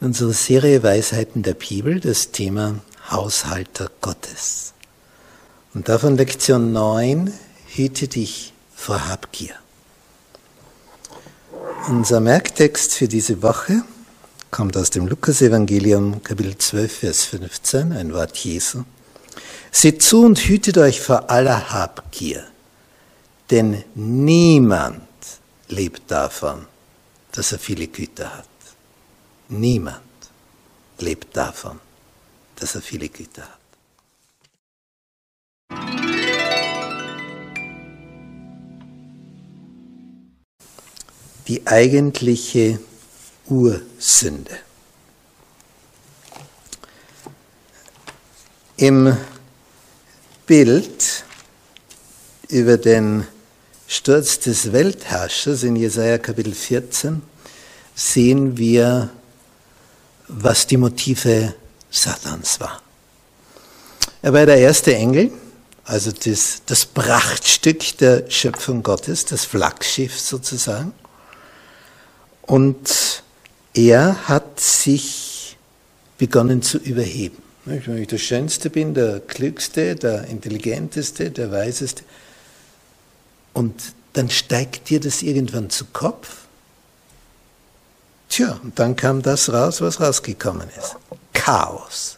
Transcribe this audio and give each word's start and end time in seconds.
In 0.00 0.06
unserer 0.06 0.32
Serie 0.32 0.82
Weisheiten 0.82 1.42
der 1.42 1.52
Bibel 1.52 2.00
das 2.00 2.30
Thema 2.30 2.76
Haushalter 3.10 3.90
Gottes. 4.00 4.72
Und 5.74 5.90
davon 5.90 6.16
Lektion 6.16 6.72
9, 6.72 7.30
hüte 7.74 8.08
dich 8.08 8.54
vor 8.74 9.08
Habgier. 9.08 9.54
Unser 11.86 12.20
Merktext 12.20 12.94
für 12.94 13.08
diese 13.08 13.42
Woche 13.42 13.82
kommt 14.50 14.78
aus 14.78 14.88
dem 14.88 15.06
Lukasevangelium 15.06 16.22
Kapitel 16.22 16.56
12, 16.56 16.98
Vers 16.98 17.24
15, 17.26 17.92
ein 17.92 18.14
Wort 18.14 18.38
Jesu. 18.38 18.84
Seht 19.70 20.02
zu 20.02 20.24
und 20.24 20.38
hütet 20.38 20.78
euch 20.78 21.02
vor 21.02 21.28
aller 21.28 21.72
Habgier, 21.74 22.42
denn 23.50 23.84
niemand 23.94 25.02
lebt 25.68 26.10
davon, 26.10 26.64
dass 27.32 27.52
er 27.52 27.58
viele 27.58 27.86
Güter 27.86 28.34
hat. 28.38 28.49
Niemand 29.52 30.00
lebt 31.00 31.36
davon, 31.36 31.80
dass 32.54 32.76
er 32.76 32.82
viele 32.82 33.08
Güter 33.08 33.42
hat. 33.42 33.58
Die 41.48 41.66
eigentliche 41.66 42.78
Ursünde. 43.46 44.56
Im 48.76 49.16
Bild 50.46 51.24
über 52.48 52.76
den 52.76 53.26
Sturz 53.88 54.38
des 54.38 54.72
Weltherrschers 54.72 55.64
in 55.64 55.74
Jesaja 55.74 56.18
Kapitel 56.18 56.54
14 56.54 57.20
sehen 57.96 58.56
wir, 58.56 59.10
was 60.32 60.66
die 60.66 60.76
Motive 60.76 61.54
Satans 61.90 62.60
war. 62.60 62.80
Er 64.22 64.32
war 64.32 64.46
der 64.46 64.58
erste 64.58 64.94
Engel, 64.94 65.32
also 65.84 66.12
das, 66.12 66.62
das 66.66 66.86
Prachtstück 66.86 67.98
der 67.98 68.30
Schöpfung 68.30 68.82
Gottes, 68.82 69.24
das 69.24 69.44
Flaggschiff 69.44 70.18
sozusagen. 70.18 70.92
Und 72.42 73.22
er 73.74 74.28
hat 74.28 74.60
sich 74.60 75.56
begonnen 76.18 76.62
zu 76.62 76.78
überheben. 76.78 77.42
Wenn 77.64 77.98
ich 77.98 78.08
der 78.08 78.18
Schönste 78.18 78.70
bin, 78.70 78.94
der 78.94 79.20
Klügste, 79.20 79.94
der 79.94 80.24
Intelligenteste, 80.24 81.30
der 81.30 81.50
Weiseste. 81.50 82.02
Und 83.52 83.74
dann 84.12 84.30
steigt 84.30 84.90
dir 84.90 85.00
das 85.00 85.22
irgendwann 85.22 85.70
zu 85.70 85.86
Kopf. 85.86 86.46
Tja, 88.30 88.60
und 88.62 88.78
dann 88.78 88.94
kam 88.94 89.22
das 89.22 89.52
raus, 89.52 89.80
was 89.80 90.00
rausgekommen 90.00 90.68
ist. 90.78 90.96
Chaos. 91.32 92.16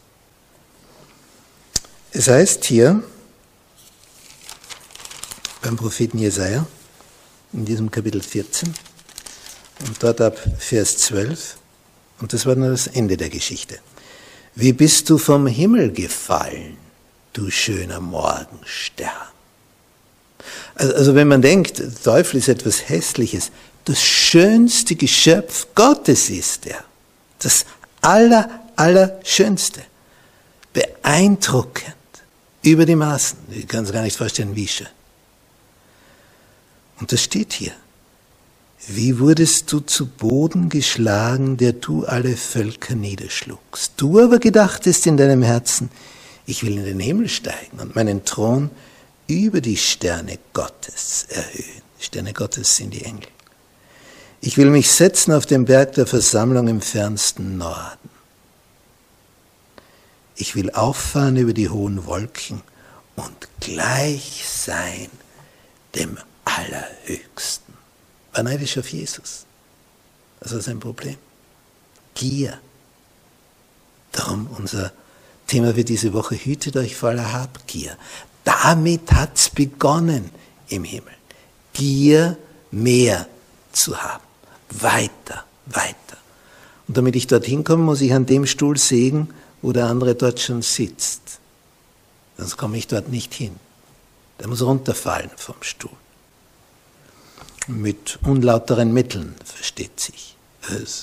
Es 2.12 2.28
heißt 2.28 2.64
hier 2.64 3.02
beim 5.62 5.76
Propheten 5.76 6.18
Jesaja 6.18 6.66
in 7.54 7.64
diesem 7.64 7.90
Kapitel 7.90 8.22
14 8.22 8.74
und 9.86 10.02
dort 10.02 10.20
ab 10.20 10.38
Vers 10.58 10.98
12, 10.98 11.56
und 12.20 12.34
das 12.34 12.44
war 12.44 12.56
dann 12.56 12.70
das 12.70 12.88
Ende 12.88 13.16
der 13.16 13.30
Geschichte. 13.30 13.78
Wie 14.54 14.74
bist 14.74 15.08
du 15.08 15.16
vom 15.16 15.46
Himmel 15.46 15.92
gefallen, 15.92 16.76
du 17.32 17.50
schöner 17.50 18.00
Morgenstern? 18.00 19.08
Also, 20.74 20.94
also 20.94 21.14
wenn 21.14 21.28
man 21.28 21.40
denkt, 21.40 21.82
Teufel 22.04 22.36
ist 22.36 22.48
etwas 22.48 22.90
Hässliches, 22.90 23.50
das 23.84 24.00
schönste 24.00 24.94
Geschöpf 24.94 25.68
Gottes 25.74 26.30
ist 26.30 26.66
er. 26.66 26.84
Das 27.38 27.66
aller, 28.00 28.48
allerschönste. 28.76 29.82
Beeindruckend. 30.72 31.94
Über 32.62 32.86
die 32.86 32.94
Maßen. 32.94 33.38
Ich 33.50 33.66
kann 33.66 33.84
es 33.84 33.92
gar 33.92 34.02
nicht 34.02 34.16
vorstellen, 34.16 34.54
wie 34.54 34.68
schön. 34.68 34.86
Und 37.00 37.10
das 37.10 37.22
steht 37.22 37.52
hier. 37.52 37.72
Wie 38.86 39.18
wurdest 39.18 39.72
du 39.72 39.80
zu 39.80 40.06
Boden 40.06 40.68
geschlagen, 40.68 41.56
der 41.56 41.72
du 41.72 42.04
alle 42.04 42.36
Völker 42.36 42.94
niederschlugst? 42.94 43.92
Du 43.96 44.20
aber 44.20 44.38
gedachtest 44.38 45.06
in 45.06 45.16
deinem 45.16 45.42
Herzen, 45.42 45.90
ich 46.46 46.64
will 46.64 46.78
in 46.78 46.84
den 46.84 47.00
Himmel 47.00 47.28
steigen 47.28 47.78
und 47.80 47.94
meinen 47.94 48.24
Thron 48.24 48.70
über 49.28 49.60
die 49.60 49.76
Sterne 49.76 50.38
Gottes 50.52 51.26
erhöhen. 51.30 51.82
Sterne 51.98 52.32
Gottes 52.32 52.76
sind 52.76 52.94
die 52.94 53.04
Engel. 53.04 53.28
Ich 54.44 54.56
will 54.56 54.70
mich 54.70 54.90
setzen 54.90 55.32
auf 55.32 55.46
den 55.46 55.66
Berg 55.66 55.92
der 55.92 56.06
Versammlung 56.06 56.66
im 56.66 56.80
fernsten 56.80 57.58
Norden. 57.58 58.10
Ich 60.34 60.56
will 60.56 60.72
auffahren 60.72 61.36
über 61.36 61.52
die 61.52 61.68
hohen 61.68 62.06
Wolken 62.06 62.60
und 63.14 63.48
gleich 63.60 64.44
sein 64.44 65.08
dem 65.94 66.18
Allerhöchsten 66.44 67.72
war 68.32 68.42
neidisch 68.42 68.78
auf 68.78 68.88
Jesus. 68.88 69.46
Das 70.40 70.52
war 70.52 70.60
sein 70.60 70.80
Problem. 70.80 71.16
Gier. 72.14 72.58
Darum 74.10 74.48
unser 74.58 74.92
Thema 75.46 75.74
für 75.74 75.84
diese 75.84 76.12
Woche, 76.12 76.34
hütet 76.34 76.76
euch 76.76 76.96
vor 76.96 77.10
aller 77.10 77.32
Habgier. 77.32 77.96
Damit 78.42 79.12
hat's 79.12 79.50
begonnen 79.50 80.30
im 80.66 80.82
Himmel. 80.82 81.14
Gier 81.74 82.36
mehr 82.72 83.28
zu 83.70 83.96
haben. 84.02 84.31
Weiter, 84.80 85.44
weiter. 85.66 86.16
Und 86.88 86.96
damit 86.96 87.16
ich 87.16 87.26
dorthin 87.26 87.64
komme, 87.64 87.84
muss 87.84 88.00
ich 88.00 88.12
an 88.12 88.26
dem 88.26 88.46
Stuhl 88.46 88.76
sägen, 88.78 89.28
wo 89.60 89.72
der 89.72 89.86
andere 89.86 90.14
dort 90.14 90.40
schon 90.40 90.62
sitzt. 90.62 91.40
Sonst 92.36 92.56
komme 92.56 92.78
ich 92.78 92.86
dort 92.86 93.08
nicht 93.08 93.34
hin. 93.34 93.56
Der 94.40 94.48
muss 94.48 94.62
runterfallen 94.62 95.30
vom 95.36 95.56
Stuhl 95.60 95.90
mit 97.68 98.18
unlauteren 98.22 98.92
Mitteln, 98.92 99.34
versteht 99.44 100.00
sich. 100.00 100.36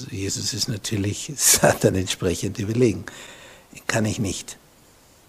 Jesus 0.10 0.54
ist 0.54 0.68
natürlich 0.68 1.32
Satan 1.38 1.96
entsprechend 1.96 2.60
überlegen. 2.60 3.06
Den 3.74 3.86
kann 3.88 4.06
ich 4.06 4.20
nicht 4.20 4.58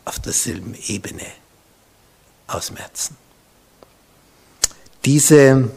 auf 0.04 0.18
derselben 0.18 0.74
Ebene 0.86 1.26
ausmerzen. 2.46 3.16
Diese 5.04 5.70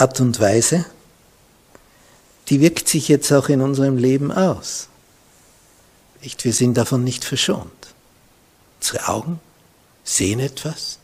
Art 0.00 0.20
und 0.20 0.40
Weise, 0.40 0.84
die 2.48 2.60
wirkt 2.60 2.88
sich 2.88 3.08
jetzt 3.08 3.32
auch 3.32 3.48
in 3.48 3.60
unserem 3.60 3.96
Leben 3.96 4.32
aus. 4.32 4.88
Nicht, 6.22 6.44
wir 6.44 6.52
sind 6.52 6.74
davon 6.74 7.04
nicht 7.04 7.24
verschont. 7.24 7.94
Unsere 8.80 9.08
Augen 9.08 9.40
sehen 10.04 10.40
etwas, 10.40 10.98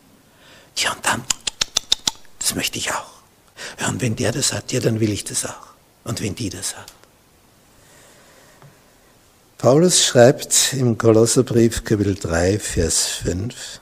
ja, 0.76 0.92
und 0.92 1.04
dann 1.06 1.22
das 2.46 2.54
möchte 2.54 2.78
ich 2.78 2.92
auch. 2.92 3.10
Ja, 3.80 3.88
und 3.88 4.00
wenn 4.00 4.14
der 4.14 4.30
das 4.30 4.52
hat, 4.52 4.70
ja, 4.70 4.78
dann 4.78 5.00
will 5.00 5.10
ich 5.10 5.24
das 5.24 5.44
auch. 5.44 5.66
Und 6.04 6.22
wenn 6.22 6.36
die 6.36 6.48
das 6.48 6.76
hat. 6.76 6.92
Paulus 9.58 10.04
schreibt 10.04 10.72
im 10.74 10.96
Kolosserbrief 10.96 11.82
Kapitel 11.82 12.14
3, 12.14 12.60
Vers 12.60 13.06
5, 13.24 13.80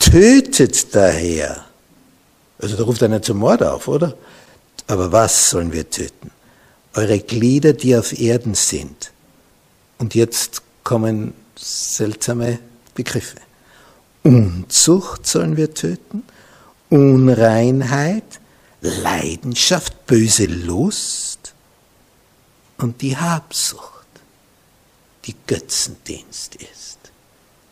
tötet 0.00 0.92
daher. 0.96 1.67
Also 2.58 2.76
da 2.76 2.84
ruft 2.84 3.02
einer 3.02 3.22
zum 3.22 3.38
Mord 3.38 3.62
auf, 3.62 3.88
oder? 3.88 4.14
Aber 4.86 5.12
was 5.12 5.50
sollen 5.50 5.72
wir 5.72 5.88
töten? 5.88 6.30
eure 6.98 7.20
Glieder, 7.20 7.72
die 7.72 7.96
auf 7.96 8.18
Erden 8.18 8.54
sind. 8.54 9.12
Und 9.98 10.14
jetzt 10.14 10.62
kommen 10.82 11.32
seltsame 11.56 12.58
Begriffe. 12.94 13.36
Unzucht 14.24 15.26
sollen 15.26 15.56
wir 15.56 15.72
töten, 15.74 16.24
Unreinheit, 16.90 18.40
Leidenschaft, 18.80 20.06
böse 20.06 20.46
Lust 20.46 21.54
und 22.78 23.00
die 23.00 23.16
Habsucht, 23.16 24.06
die 25.24 25.34
Götzendienst 25.46 26.56
ist. 26.56 26.98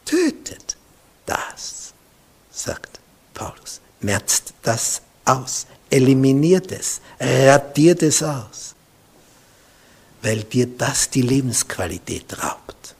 Tötet 0.05 0.77
das, 1.27 1.95
sagt 2.51 3.01
Paulus. 3.35 3.81
Merzt 4.01 4.55
das 4.63 5.03
aus, 5.25 5.67
eliminiert 5.91 6.73
es, 6.73 7.01
radiert 7.21 8.03
es 8.03 8.23
aus, 8.23 8.75
weil 10.23 10.45
dir 10.45 10.67
das 10.67 11.11
die 11.11 11.23
Lebensqualität 11.23 12.43
raubt. 12.43 12.95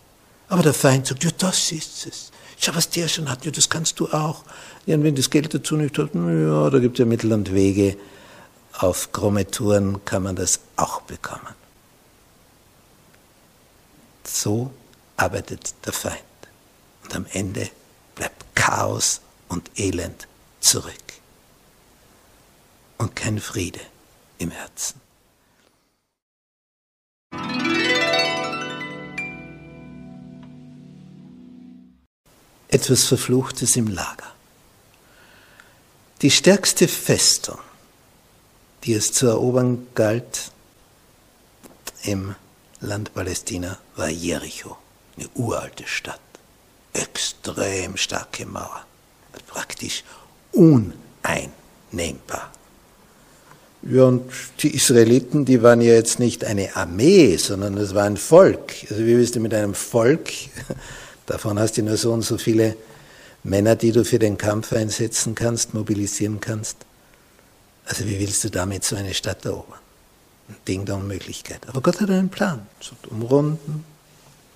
Aber 0.49 0.63
der 0.63 0.75
Feind 0.75 1.07
sagt, 1.07 1.25
ja, 1.25 1.31
das 1.37 1.73
ist 1.73 2.07
es. 2.07 2.31
Schau, 2.59 2.75
was 2.75 2.89
der 2.89 3.09
schon 3.09 3.29
hat, 3.29 3.45
ja, 3.45 3.51
das 3.51 3.69
kannst 3.69 4.01
du 4.01 4.09
auch. 4.09 4.45
Ja, 4.87 4.95
und 4.97 5.05
wenn 5.05 5.15
das 5.15 5.29
Geld 5.29 5.53
dazu 5.53 5.77
nicht 5.77 5.99
hat, 5.99 6.15
ja, 6.15 6.71
da 6.71 6.79
gibt 6.79 6.97
es 6.97 7.01
ja 7.01 7.05
Mittel 7.05 7.33
und 7.33 7.53
Wege. 7.53 7.97
Auf 8.79 9.13
krumme 9.13 9.51
Touren 9.51 10.05
kann 10.05 10.23
man 10.23 10.37
das 10.37 10.61
auch 10.77 11.03
bekommen. 11.03 11.55
So 14.25 14.71
arbeitet 15.17 15.75
der 15.85 15.93
Feind. 15.93 16.17
Und 17.05 17.15
am 17.15 17.27
Ende 17.33 17.69
bleibt 18.15 18.45
Chaos 18.55 19.21
und 19.49 19.71
Elend 19.77 20.27
zurück. 20.67 20.95
Und 22.99 23.15
kein 23.15 23.41
Friede 23.41 23.81
im 24.39 24.51
Herzen. 24.51 25.01
Etwas 32.69 33.05
Verfluchtes 33.05 33.77
im 33.77 33.87
Lager. 33.87 34.33
Die 36.23 36.31
stärkste 36.31 36.89
Festung, 36.89 37.59
die 38.85 38.95
es 38.95 39.13
zu 39.13 39.27
erobern 39.27 39.87
galt 39.95 40.51
im 42.03 42.35
Land 42.81 43.15
Palästina, 43.15 43.79
war 43.95 44.09
Jericho, 44.09 44.77
eine 45.17 45.29
uralte 45.35 45.87
Stadt. 45.87 46.21
Extrem 46.93 47.97
starke 47.97 48.47
Mauer, 48.47 48.85
praktisch 49.47 50.03
uneinnehmbar. 50.57 52.53
Ja, 53.83 54.05
und 54.05 54.23
die 54.61 54.75
Israeliten, 54.75 55.45
die 55.45 55.63
waren 55.63 55.81
ja 55.81 55.93
jetzt 55.93 56.19
nicht 56.19 56.45
eine 56.45 56.75
Armee, 56.75 57.37
sondern 57.37 57.77
es 57.77 57.95
war 57.95 58.05
ein 58.05 58.17
Volk. 58.17 58.73
Also 58.91 59.03
wie 59.03 59.17
willst 59.17 59.37
du 59.37 59.41
mit 59.41 59.55
einem 59.55 59.75
Volk, 59.75 60.31
davon 61.27 61.59
hast 61.59 61.77
du 61.77 61.83
nur 61.83 61.97
so 61.97 62.13
und 62.13 62.23
so 62.23 62.37
viele 62.37 62.77
Männer, 63.45 63.77
die 63.77 63.93
du 63.93 64.05
für 64.05 64.19
den 64.19 64.39
Kampf 64.39 64.73
einsetzen 64.73 65.37
kannst, 65.37 65.73
mobilisieren 65.73 66.41
kannst. 66.41 66.79
Also 67.85 68.05
wie 68.07 68.19
willst 68.19 68.43
du 68.43 68.51
damit 68.51 68.83
so 68.83 68.97
eine 68.97 69.15
Stadt 69.15 69.45
erobern? 69.45 69.79
Ein 70.49 70.57
Ding 70.67 70.85
der 70.85 70.97
Unmöglichkeit. 70.97 71.61
Aber 71.69 71.81
Gott 71.81 72.01
hat 72.01 72.11
einen 72.11 72.29
Plan. 72.29 72.67
Umrunden, 73.09 73.85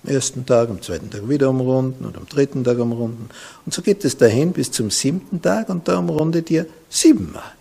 am 0.03 0.09
ersten 0.09 0.45
Tag, 0.45 0.69
am 0.69 0.81
zweiten 0.81 1.09
Tag 1.09 1.27
wieder 1.29 1.49
umrunden 1.49 2.05
und 2.05 2.17
am 2.17 2.27
dritten 2.27 2.63
Tag 2.63 2.79
umrunden. 2.79 3.29
Und 3.65 3.73
so 3.73 3.81
geht 3.81 4.03
es 4.03 4.17
dahin 4.17 4.53
bis 4.53 4.71
zum 4.71 4.89
siebten 4.89 5.41
Tag 5.41 5.69
und 5.69 5.87
da 5.87 5.99
umrundet 5.99 6.49
ihr 6.49 6.65
siebenmal. 6.89 7.53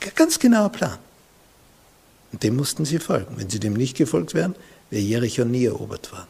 Ein 0.00 0.12
ganz 0.14 0.38
genauer 0.38 0.70
Plan. 0.70 0.98
Und 2.32 2.42
dem 2.42 2.56
mussten 2.56 2.84
sie 2.84 2.98
folgen. 2.98 3.36
Wenn 3.36 3.50
sie 3.50 3.60
dem 3.60 3.74
nicht 3.74 3.96
gefolgt 3.96 4.34
wären, 4.34 4.54
wäre 4.90 5.02
Jericho 5.02 5.44
nie 5.44 5.66
erobert 5.66 6.12
worden. 6.12 6.28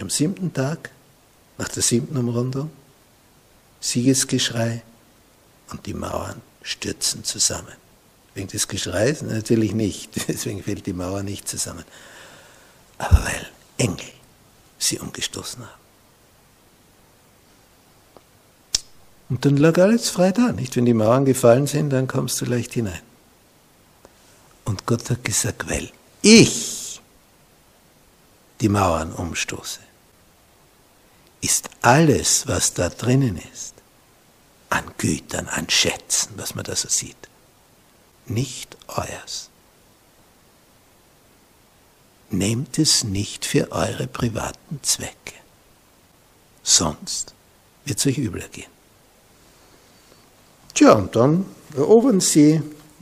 Am 0.00 0.10
siebten 0.10 0.52
Tag 0.52 0.90
nach 1.58 1.68
der 1.68 1.82
siebten 1.82 2.16
Umrundung, 2.16 2.70
Siegesgeschrei 3.80 4.82
und 5.70 5.86
die 5.86 5.94
Mauern 5.94 6.40
stürzen 6.62 7.22
zusammen. 7.22 7.74
Wegen 8.34 8.48
des 8.48 8.66
Geschreis? 8.66 9.22
Natürlich 9.22 9.74
nicht, 9.74 10.10
deswegen 10.28 10.62
fällt 10.62 10.86
die 10.86 10.92
Mauer 10.92 11.22
nicht 11.22 11.48
zusammen. 11.48 11.84
Aber 12.98 13.24
weil 13.24 13.53
Engel 13.76 14.06
sie 14.78 14.98
umgestoßen 14.98 15.62
haben. 15.62 15.84
Und 19.30 19.44
dann 19.44 19.56
lag 19.56 19.78
alles 19.78 20.10
frei 20.10 20.32
da, 20.32 20.52
nicht? 20.52 20.76
Wenn 20.76 20.84
die 20.84 20.94
Mauern 20.94 21.24
gefallen 21.24 21.66
sind, 21.66 21.90
dann 21.90 22.06
kommst 22.06 22.40
du 22.40 22.44
leicht 22.44 22.74
hinein. 22.74 23.00
Und 24.64 24.86
Gott 24.86 25.08
hat 25.10 25.24
gesagt, 25.24 25.68
weil 25.68 25.90
ich 26.22 27.00
die 28.60 28.68
Mauern 28.68 29.12
umstoße, 29.12 29.80
ist 31.40 31.68
alles, 31.82 32.46
was 32.46 32.72
da 32.74 32.88
drinnen 32.88 33.40
ist, 33.52 33.74
an 34.70 34.84
Gütern, 34.96 35.48
an 35.48 35.68
Schätzen, 35.68 36.34
was 36.36 36.54
man 36.54 36.64
da 36.64 36.74
so 36.74 36.88
sieht, 36.88 37.28
nicht 38.26 38.76
euers. 38.88 39.50
Nehmt 42.36 42.78
es 42.78 43.04
nicht 43.04 43.44
für 43.44 43.70
eure 43.70 44.06
privaten 44.06 44.80
Zwecke, 44.82 45.34
sonst 46.62 47.32
wird 47.84 47.98
es 47.98 48.06
euch 48.06 48.18
übler 48.18 48.48
gehen. 48.48 48.70
Tja, 50.74 50.92
und 50.94 51.14
dann 51.14 51.46
erobern 51.76 52.20
sie, 52.20 52.60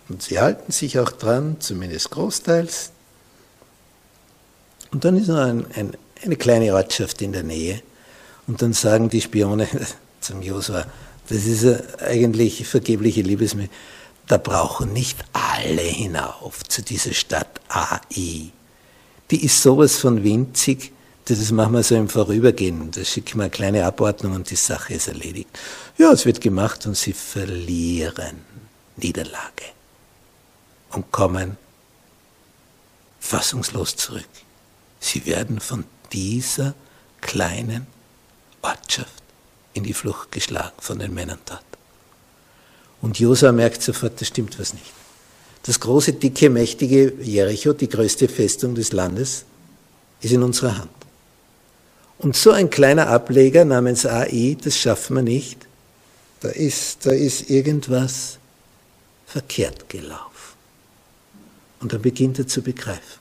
und 0.08 0.22
sie 0.22 0.38
halten 0.38 0.72
sich 0.72 0.98
auch 0.98 1.10
dran, 1.10 1.56
zumindest 1.60 2.10
großteils. 2.10 2.90
Und 4.90 5.04
dann 5.04 5.16
ist 5.16 5.28
noch 5.28 5.38
ein, 5.38 5.66
ein, 5.74 5.96
eine 6.22 6.36
kleine 6.36 6.74
Ortschaft 6.74 7.22
in 7.22 7.32
der 7.32 7.42
Nähe, 7.42 7.82
und 8.46 8.60
dann 8.60 8.74
sagen 8.74 9.08
die 9.08 9.20
Spione 9.20 9.66
zum 10.20 10.42
Josua, 10.42 10.84
das 11.28 11.46
ist 11.46 12.00
eigentlich 12.02 12.66
vergebliche 12.66 13.22
Liebesmühe. 13.22 13.70
Da 14.26 14.36
brauchen 14.36 14.92
nicht 14.92 15.18
alle 15.32 15.82
hinauf 15.82 16.64
zu 16.64 16.82
dieser 16.82 17.14
Stadt 17.14 17.60
AI. 17.68 18.50
Die 19.32 19.46
ist 19.46 19.62
sowas 19.62 19.96
von 19.96 20.22
winzig, 20.22 20.92
das 21.24 21.50
machen 21.52 21.72
wir 21.72 21.82
so 21.82 21.94
im 21.94 22.10
Vorübergehen. 22.10 22.90
Da 22.90 23.02
schicken 23.02 23.38
wir 23.38 23.44
eine 23.44 23.50
kleine 23.50 23.86
Abordnung 23.86 24.34
und 24.34 24.50
die 24.50 24.56
Sache 24.56 24.92
ist 24.92 25.08
erledigt. 25.08 25.48
Ja, 25.96 26.12
es 26.12 26.26
wird 26.26 26.42
gemacht 26.42 26.84
und 26.84 26.98
sie 26.98 27.14
verlieren 27.14 28.44
Niederlage 28.98 29.64
und 30.90 31.10
kommen 31.10 31.56
fassungslos 33.20 33.96
zurück. 33.96 34.28
Sie 35.00 35.24
werden 35.24 35.60
von 35.60 35.84
dieser 36.12 36.74
kleinen 37.22 37.86
Ortschaft 38.60 39.22
in 39.72 39.84
die 39.84 39.94
Flucht 39.94 40.30
geschlagen 40.30 40.76
von 40.78 40.98
den 40.98 41.14
Männern 41.14 41.38
dort. 41.46 41.64
Und 43.00 43.18
Josua 43.18 43.52
merkt 43.52 43.82
sofort, 43.82 44.20
da 44.20 44.26
stimmt 44.26 44.58
was 44.58 44.74
nicht. 44.74 44.92
Das 45.62 45.78
große, 45.78 46.14
dicke, 46.14 46.50
mächtige 46.50 47.14
Jericho, 47.22 47.72
die 47.72 47.88
größte 47.88 48.28
Festung 48.28 48.74
des 48.74 48.92
Landes, 48.92 49.44
ist 50.20 50.32
in 50.32 50.42
unserer 50.42 50.78
Hand. 50.78 50.90
Und 52.18 52.36
so 52.36 52.50
ein 52.50 52.70
kleiner 52.70 53.08
Ableger 53.08 53.64
namens 53.64 54.06
AI, 54.06 54.56
das 54.60 54.76
schaffen 54.76 55.16
wir 55.16 55.22
nicht. 55.22 55.66
Da 56.40 56.48
ist, 56.48 57.06
da 57.06 57.10
ist 57.10 57.50
irgendwas 57.50 58.38
verkehrt 59.26 59.88
gelaufen. 59.88 60.30
Und 61.80 61.92
dann 61.92 62.02
beginnt 62.02 62.38
er 62.38 62.46
zu 62.46 62.62
begreifen, 62.62 63.20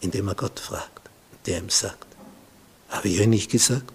indem 0.00 0.28
er 0.28 0.34
Gott 0.34 0.60
fragt, 0.60 1.08
der 1.46 1.58
ihm 1.58 1.70
sagt, 1.70 2.06
habe 2.88 3.08
ich 3.08 3.20
euch 3.20 3.26
nicht 3.26 3.50
gesagt? 3.50 3.90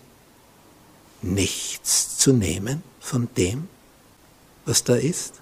Nichts 1.22 2.18
zu 2.18 2.34
nehmen 2.34 2.82
von 3.00 3.28
dem, 3.38 3.68
was 4.66 4.84
da 4.84 4.96
ist? 4.96 5.39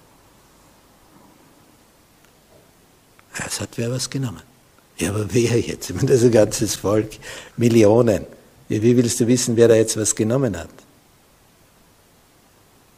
Es 3.46 3.60
hat 3.60 3.70
wer 3.76 3.90
was 3.90 4.10
genommen. 4.10 4.42
Ja, 4.98 5.10
aber 5.10 5.32
wer 5.32 5.60
jetzt? 5.60 5.90
Ich 5.90 5.96
meine, 5.96 6.08
das 6.08 6.18
ist 6.18 6.26
ein 6.26 6.32
ganzes 6.32 6.74
Volk, 6.74 7.10
Millionen. 7.56 8.26
Wie 8.68 8.96
willst 8.96 9.20
du 9.20 9.26
wissen, 9.26 9.56
wer 9.56 9.68
da 9.68 9.74
jetzt 9.74 9.96
was 9.96 10.14
genommen 10.14 10.56
hat? 10.56 10.68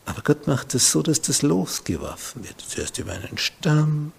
Aber 0.07 0.23
Gott 0.23 0.47
macht 0.47 0.75
es 0.75 0.91
so, 0.91 1.03
dass 1.03 1.21
das 1.21 1.43
losgeworfen 1.43 2.43
wird. 2.43 2.57
Zuerst 2.67 2.99
über 2.99 3.13
einen 3.13 3.39
Stamm, 3.39 4.13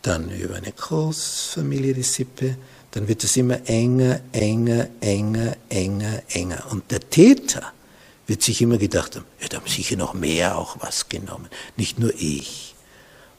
dann 0.00 0.30
über 0.30 0.54
eine 0.54 0.72
Großfamilie, 0.72 1.94
die 1.94 2.02
Sippe, 2.02 2.56
dann 2.92 3.08
wird 3.08 3.24
es 3.24 3.36
immer 3.36 3.68
enger, 3.68 4.20
enger, 4.32 4.88
enger, 5.00 5.56
enger, 5.68 6.22
enger. 6.28 6.64
Und 6.70 6.90
der 6.90 7.00
Täter 7.00 7.72
wird 8.26 8.42
sich 8.42 8.62
immer 8.62 8.78
gedacht 8.78 9.16
haben, 9.16 9.26
ja, 9.40 9.48
da 9.48 9.58
haben 9.58 9.66
sicher 9.66 9.96
noch 9.96 10.14
mehr 10.14 10.56
auch 10.56 10.76
was 10.80 11.08
genommen, 11.08 11.48
nicht 11.76 11.98
nur 11.98 12.14
ich. 12.14 12.71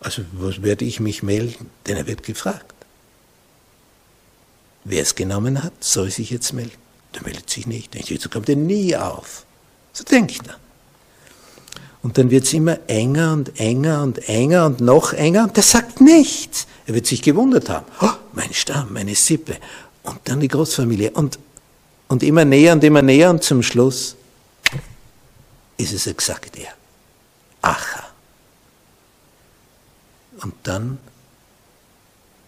Also 0.04 0.24
was 0.34 0.62
werde 0.62 0.86
ich 0.86 1.00
mich 1.00 1.24
melden? 1.24 1.70
Denn 1.88 1.98
er 1.98 2.06
wird 2.06 2.24
gefragt. 2.24 2.74
Wer 4.84 5.02
es 5.02 5.16
genommen 5.16 5.64
hat, 5.64 5.74
soll 5.82 6.12
sich 6.12 6.30
jetzt 6.30 6.54
melden. 6.54 6.78
Der 7.16 7.24
meldet 7.24 7.50
sich 7.50 7.66
nicht. 7.68 7.94
Denkt, 7.94 8.22
so 8.22 8.30
kommt 8.30 8.50
er 8.50 8.58
nie 8.58 8.96
auf. 8.96 9.46
So 9.94 10.04
denkt 10.04 10.48
er. 10.48 10.56
Und 12.02 12.18
dann 12.18 12.30
wird 12.30 12.44
es 12.44 12.54
immer 12.54 12.80
enger 12.88 13.32
und 13.32 13.58
enger 13.58 14.04
und 14.04 14.28
enger 14.28 14.66
und 14.66 14.82
noch 14.82 15.14
enger 15.14 15.44
und 15.44 15.56
der 15.56 15.64
sagt 15.64 16.02
nichts. 16.02 16.68
Er 16.86 16.96
wird 16.96 17.08
sich 17.08 17.22
gewundert 17.22 17.70
haben. 17.70 17.86
Oh, 18.02 18.10
mein 18.34 18.54
Stamm, 18.54 18.92
meine 18.92 19.16
Sippe. 19.16 19.56
Und 20.04 20.20
dann 20.26 20.42
die 20.42 20.50
Großfamilie. 20.50 21.12
Und, 21.12 21.40
und 22.10 22.24
immer 22.24 22.44
näher 22.44 22.74
und 22.74 22.84
immer 22.84 23.02
näher 23.02 23.30
und 23.30 23.42
zum 23.42 23.64
Schluss 23.64 24.18
ist 25.78 25.94
es 25.94 26.08
exakt 26.08 26.58
er. 26.58 26.74
Acha. 27.62 28.03
Und 30.44 30.56
dann, 30.64 31.00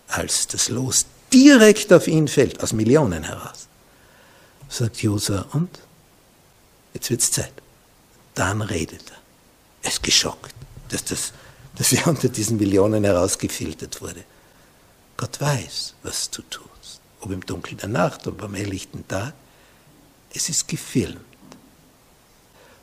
als 0.08 0.48
das 0.48 0.70
Los 0.70 1.06
direkt 1.34 1.92
auf 1.94 2.08
ihn 2.08 2.28
fällt, 2.28 2.62
aus 2.62 2.74
Millionen 2.74 3.24
heraus, 3.24 3.68
sagt 4.70 5.02
Josa, 5.02 5.46
und? 5.54 5.80
Jetzt 6.94 7.10
wird's 7.10 7.32
Zeit. 7.32 7.54
Dann 8.36 8.62
redet 8.62 9.10
er. 9.10 9.18
Er 9.84 9.90
ist 9.90 10.04
geschockt, 10.04 10.54
dass, 10.90 11.04
das, 11.06 11.34
dass 11.76 11.94
er 11.94 12.08
unter 12.08 12.30
diesen 12.30 12.58
Millionen 12.58 13.04
herausgefiltert 13.04 14.02
wurde. 14.02 14.24
Gott 15.18 15.40
weiß, 15.40 15.96
was 16.04 16.30
du 16.30 16.42
tust. 16.44 17.00
Ob 17.22 17.32
im 17.32 17.46
Dunkeln 17.46 17.78
der 17.78 17.90
Nacht, 17.90 18.28
ob 18.28 18.44
am 18.44 18.54
helllichten 18.54 19.08
Tag. 19.08 19.34
Es 20.34 20.50
ist 20.50 20.68
gefilmt. 20.68 21.20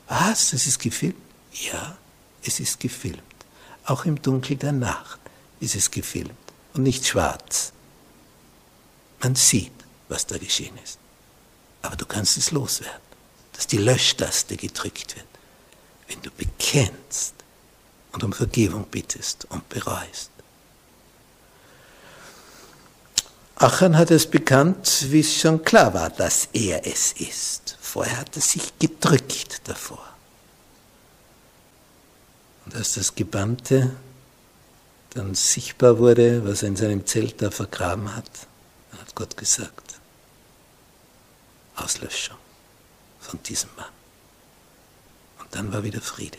Was? 0.07 0.53
Es 0.53 0.65
ist 0.65 0.79
gefilmt? 0.79 1.15
Ja, 1.53 1.97
es 2.43 2.59
ist 2.59 2.79
gefilmt. 2.79 3.21
Auch 3.85 4.05
im 4.05 4.21
Dunkel 4.21 4.55
der 4.57 4.71
Nacht 4.71 5.19
ist 5.59 5.75
es 5.75 5.91
gefilmt 5.91 6.31
und 6.73 6.83
nicht 6.83 7.05
schwarz. 7.05 7.73
Man 9.21 9.35
sieht, 9.35 9.73
was 10.09 10.25
da 10.25 10.37
geschehen 10.37 10.77
ist. 10.83 10.99
Aber 11.81 11.95
du 11.95 12.05
kannst 12.05 12.37
es 12.37 12.51
loswerden, 12.51 13.01
dass 13.53 13.67
die 13.67 13.77
Löschtaste 13.77 14.55
gedrückt 14.55 15.15
wird, 15.15 15.27
wenn 16.07 16.21
du 16.21 16.31
bekennst 16.31 17.33
und 18.13 18.23
um 18.23 18.31
Vergebung 18.31 18.85
bittest 18.89 19.45
und 19.45 19.67
bereust. 19.69 20.29
Achan 23.55 23.97
hat 23.97 24.11
es 24.11 24.29
bekannt, 24.29 25.05
wie 25.09 25.19
es 25.19 25.39
schon 25.39 25.63
klar 25.63 25.93
war, 25.93 26.09
dass 26.09 26.49
er 26.53 26.85
es 26.85 27.13
ist. 27.13 27.77
Vorher 27.81 28.17
hat 28.17 28.35
er 28.35 28.41
sich 28.41 28.77
gedrückt 28.79 29.61
davor. 29.65 30.12
Und 32.65 32.75
als 32.75 32.93
das 32.93 33.15
Gebannte 33.15 33.95
dann 35.11 35.35
sichtbar 35.35 35.99
wurde, 35.99 36.45
was 36.45 36.63
er 36.63 36.69
in 36.69 36.75
seinem 36.75 37.05
Zelt 37.05 37.41
da 37.41 37.51
vergraben 37.51 38.15
hat, 38.15 38.47
dann 38.91 39.01
hat 39.01 39.15
Gott 39.15 39.37
gesagt, 39.37 39.99
Auslöschung 41.75 42.37
von 43.19 43.41
diesem 43.43 43.69
Mann. 43.75 43.85
Und 45.39 45.53
dann 45.53 45.73
war 45.73 45.83
wieder 45.83 46.01
Friede. 46.01 46.37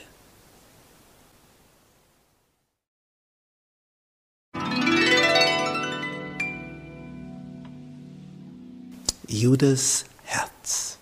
Judas 9.27 10.05
Herz. 10.25 10.97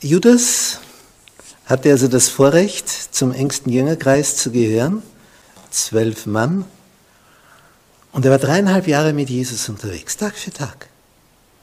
Judas 0.00 0.80
hatte 1.66 1.90
also 1.90 2.08
das 2.08 2.28
Vorrecht, 2.28 2.88
zum 2.88 3.32
engsten 3.32 3.72
Jüngerkreis 3.72 4.36
zu 4.36 4.50
gehören, 4.50 5.02
zwölf 5.70 6.26
Mann, 6.26 6.64
und 8.12 8.24
er 8.24 8.30
war 8.30 8.38
dreieinhalb 8.38 8.86
Jahre 8.86 9.12
mit 9.12 9.28
Jesus 9.28 9.68
unterwegs, 9.68 10.16
Tag 10.16 10.36
für 10.36 10.52
Tag. 10.52 10.88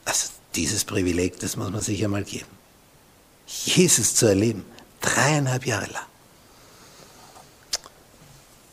Also 0.04 0.28
dieses 0.54 0.84
Privileg, 0.84 1.38
das 1.40 1.56
muss 1.56 1.70
man 1.70 1.80
sich 1.80 2.04
einmal 2.04 2.24
geben. 2.24 2.50
Jesus 3.46 4.14
zu 4.14 4.26
erleben, 4.26 4.64
dreieinhalb 5.00 5.64
Jahre 5.66 5.86
lang. 5.86 6.04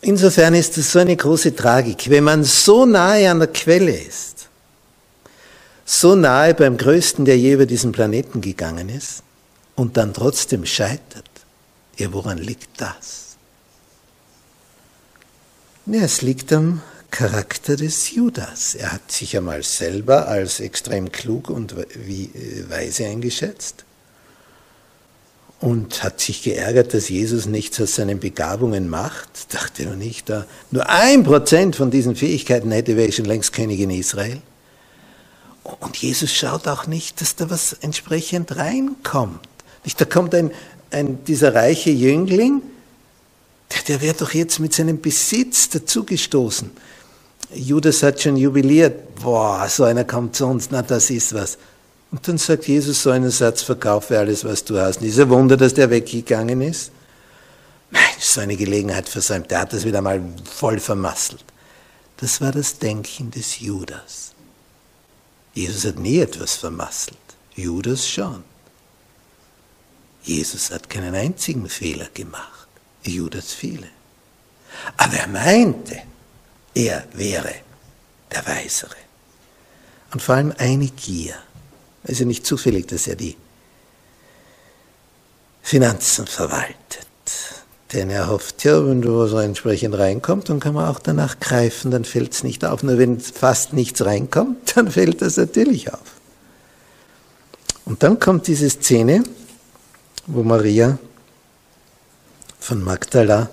Insofern 0.02 0.56
ist 0.56 0.78
es 0.78 0.92
so 0.92 1.00
eine 1.00 1.16
große 1.16 1.56
Tragik, 1.56 2.10
wenn 2.10 2.24
man 2.24 2.44
so 2.44 2.86
nahe 2.86 3.30
an 3.30 3.40
der 3.40 3.50
Quelle 3.50 3.98
ist, 3.98 4.48
so 5.86 6.16
nahe 6.16 6.54
beim 6.54 6.78
Größten, 6.78 7.26
der 7.26 7.38
je 7.38 7.54
über 7.54 7.66
diesen 7.66 7.92
Planeten 7.92 8.42
gegangen 8.42 8.90
ist, 8.90 9.24
und 9.80 9.96
dann 9.96 10.14
trotzdem 10.14 10.66
scheitert. 10.66 11.30
Ja, 11.96 12.12
woran 12.12 12.38
liegt 12.38 12.82
das? 12.82 13.38
Ja, 15.86 16.02
es 16.02 16.22
liegt 16.22 16.52
am 16.52 16.82
Charakter 17.12 17.78
des 17.78 18.12
Judas. 18.12 18.76
Er 18.76 18.92
hat 18.92 19.10
sich 19.10 19.38
einmal 19.38 19.64
selber 19.64 20.28
als 20.28 20.60
extrem 20.60 21.12
klug 21.12 21.50
und 21.50 21.74
äh, 21.74 22.70
weise 22.70 23.06
eingeschätzt 23.06 23.86
und 25.62 26.04
hat 26.04 26.20
sich 26.20 26.44
geärgert, 26.44 26.94
dass 26.94 27.08
Jesus 27.08 27.46
nichts 27.46 27.80
aus 27.80 27.96
seinen 27.96 28.20
Begabungen 28.20 28.90
macht. 28.90 29.54
Dachte 29.54 29.84
er 29.84 29.96
nicht, 29.96 30.30
da 30.30 30.46
nur 30.72 30.90
ein 30.90 31.24
Prozent 31.24 31.78
von 31.78 31.90
diesen 31.90 32.18
Fähigkeiten 32.18 32.72
hätte, 32.72 32.98
wäre 32.98 33.08
ich 33.08 33.16
schon 33.16 33.26
längst 33.26 33.54
König 33.54 33.80
in 33.80 33.92
Israel. 33.92 34.42
Und 35.64 35.96
Jesus 35.98 36.34
schaut 36.34 36.68
auch 36.68 36.86
nicht, 36.86 37.22
dass 37.22 37.38
da 37.38 37.50
was 37.50 37.74
entsprechend 37.74 38.58
reinkommt. 38.58 39.48
Nicht, 39.90 40.00
da 40.00 40.06
kommt 40.06 40.36
ein, 40.36 40.52
ein, 40.92 41.24
dieser 41.24 41.56
reiche 41.56 41.90
Jüngling, 41.90 42.62
der, 43.74 43.82
der 43.88 44.02
wäre 44.02 44.14
doch 44.16 44.36
jetzt 44.36 44.60
mit 44.60 44.72
seinem 44.72 45.02
Besitz 45.02 45.68
dazugestoßen. 45.70 46.70
Judas 47.56 48.04
hat 48.04 48.22
schon 48.22 48.38
jubiliert, 48.38 49.16
boah, 49.16 49.68
so 49.68 49.86
einer 49.86 50.04
kommt 50.04 50.36
zu 50.36 50.46
uns, 50.46 50.70
na 50.70 50.84
das 50.84 51.10
ist 51.10 51.34
was. 51.34 51.58
Und 52.12 52.28
dann 52.28 52.38
sagt 52.38 52.68
Jesus 52.68 53.02
so 53.02 53.10
einen 53.10 53.32
Satz, 53.32 53.64
verkaufe 53.64 54.20
alles, 54.20 54.46
was 54.46 54.64
du 54.64 54.78
hast. 54.78 55.02
ist 55.02 55.20
ein 55.20 55.28
Wunder, 55.32 55.58
dass 55.58 55.74
der 55.74 55.90
weggegangen 55.90 56.62
ist. 56.62 56.92
Nein, 57.90 58.04
so 58.20 58.42
eine 58.42 58.58
Gelegenheit 58.58 59.10
versäumt. 59.10 59.50
Der 59.50 59.62
hat 59.62 59.74
das 59.74 59.86
wieder 59.86 60.04
mal 60.04 60.22
voll 60.46 60.80
vermasselt. 60.80 61.44
Das 62.18 62.42
war 62.42 62.52
das 62.52 62.78
Denken 62.78 63.32
des 63.32 63.60
Judas. 63.60 64.36
Jesus 65.56 65.84
hat 65.84 65.98
nie 65.98 66.20
etwas 66.20 66.58
vermasselt. 66.58 67.18
Judas 67.56 68.08
schon. 68.08 68.44
Jesus 70.30 70.70
hat 70.70 70.92
keinen 70.92 71.16
einzigen 71.16 71.68
Fehler 71.68 72.08
gemacht, 72.14 72.68
Judas 73.02 73.52
viele. 73.52 73.88
Aber 74.96 75.16
er 75.16 75.28
meinte, 75.28 76.04
er 76.76 77.04
wäre 77.14 77.56
der 78.32 78.46
Weisere. 78.46 78.96
Und 80.14 80.22
vor 80.22 80.36
allem 80.36 80.54
eine 80.60 80.86
Gier. 80.86 81.34
Es 82.04 82.12
ist 82.12 82.20
ja 82.20 82.26
nicht 82.28 82.46
zufällig, 82.46 82.88
dass 82.88 83.08
er 83.08 83.16
die 83.16 83.36
Finanzen 85.64 86.28
verwaltet. 86.28 87.08
Denn 87.94 88.12
er 88.12 88.28
hofft 88.28 88.64
ja, 88.66 88.86
wenn 88.86 89.02
du 89.02 89.26
so 89.26 89.40
entsprechend 89.40 89.98
reinkommt, 89.98 90.48
dann 90.50 90.60
kann 90.60 90.76
man 90.76 90.88
auch 90.88 91.00
danach 91.00 91.40
greifen, 91.40 91.90
dann 91.90 92.06
fällt 92.06 92.34
es 92.34 92.44
nicht 92.44 92.64
auf. 92.64 92.84
Nur 92.84 93.00
wenn 93.00 93.20
fast 93.20 93.74
nichts 93.74 94.06
reinkommt, 94.06 94.74
dann 94.78 94.92
fällt 94.92 95.24
das 95.24 95.38
natürlich 95.38 95.92
auf. 95.92 96.20
Und 97.86 98.04
dann 98.04 98.20
kommt 98.20 98.46
diese 98.46 98.70
Szene, 98.70 99.24
wo 100.32 100.44
Maria 100.44 100.98
von 102.60 102.84
Magdala 102.84 103.50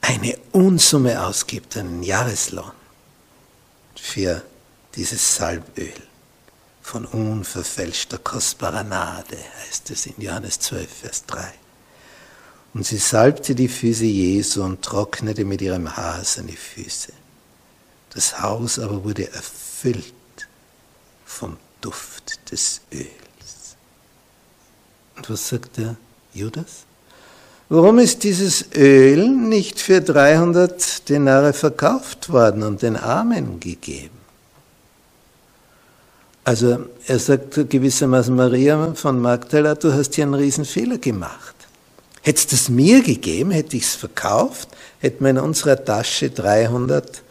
eine 0.00 0.38
Unsumme 0.52 1.26
ausgibt, 1.26 1.76
einen 1.76 2.02
Jahreslohn 2.02 2.72
für 3.94 4.42
dieses 4.94 5.36
Salböl 5.36 5.92
von 6.80 7.04
unverfälschter, 7.04 8.16
kostbarer 8.16 8.82
Nade, 8.82 9.36
heißt 9.66 9.90
es 9.90 10.06
in 10.06 10.14
Johannes 10.16 10.58
12, 10.60 10.88
Vers 10.90 11.26
3. 11.26 11.52
Und 12.72 12.86
sie 12.86 12.96
salbte 12.96 13.54
die 13.54 13.68
Füße 13.68 14.04
Jesu 14.04 14.62
und 14.62 14.80
trocknete 14.80 15.44
mit 15.44 15.60
ihrem 15.60 15.94
Haar 15.98 16.24
seine 16.24 16.52
Füße. 16.52 17.12
Das 18.14 18.40
Haus 18.40 18.78
aber 18.78 19.04
wurde 19.04 19.30
erfüllt 19.30 20.14
vom 21.26 21.58
Duft 21.82 22.50
des 22.50 22.80
Öls. 22.90 23.27
Und 25.18 25.28
was 25.28 25.48
sagt 25.48 25.76
der 25.76 25.96
Judas? 26.32 26.84
Warum 27.68 27.98
ist 27.98 28.24
dieses 28.24 28.64
Öl 28.74 29.28
nicht 29.28 29.78
für 29.78 30.00
300 30.00 31.08
Denare 31.08 31.52
verkauft 31.52 32.30
worden 32.30 32.62
und 32.62 32.80
den 32.80 32.96
Armen 32.96 33.60
gegeben? 33.60 34.16
Also 36.44 36.86
er 37.06 37.18
sagt 37.18 37.68
gewissermaßen, 37.68 38.34
Maria 38.34 38.94
von 38.94 39.20
Magdala, 39.20 39.74
du 39.74 39.92
hast 39.92 40.14
hier 40.14 40.24
einen 40.24 40.32
Riesenfehler 40.32 40.96
gemacht. 40.96 41.54
Hättest 42.22 42.54
es 42.54 42.70
mir 42.70 43.02
gegeben, 43.02 43.50
hätte 43.50 43.76
ich 43.76 43.82
es 43.82 43.96
verkauft, 43.96 44.70
hätten 45.00 45.24
wir 45.24 45.30
in 45.30 45.38
unserer 45.38 45.84
Tasche 45.84 46.30
300 46.30 47.22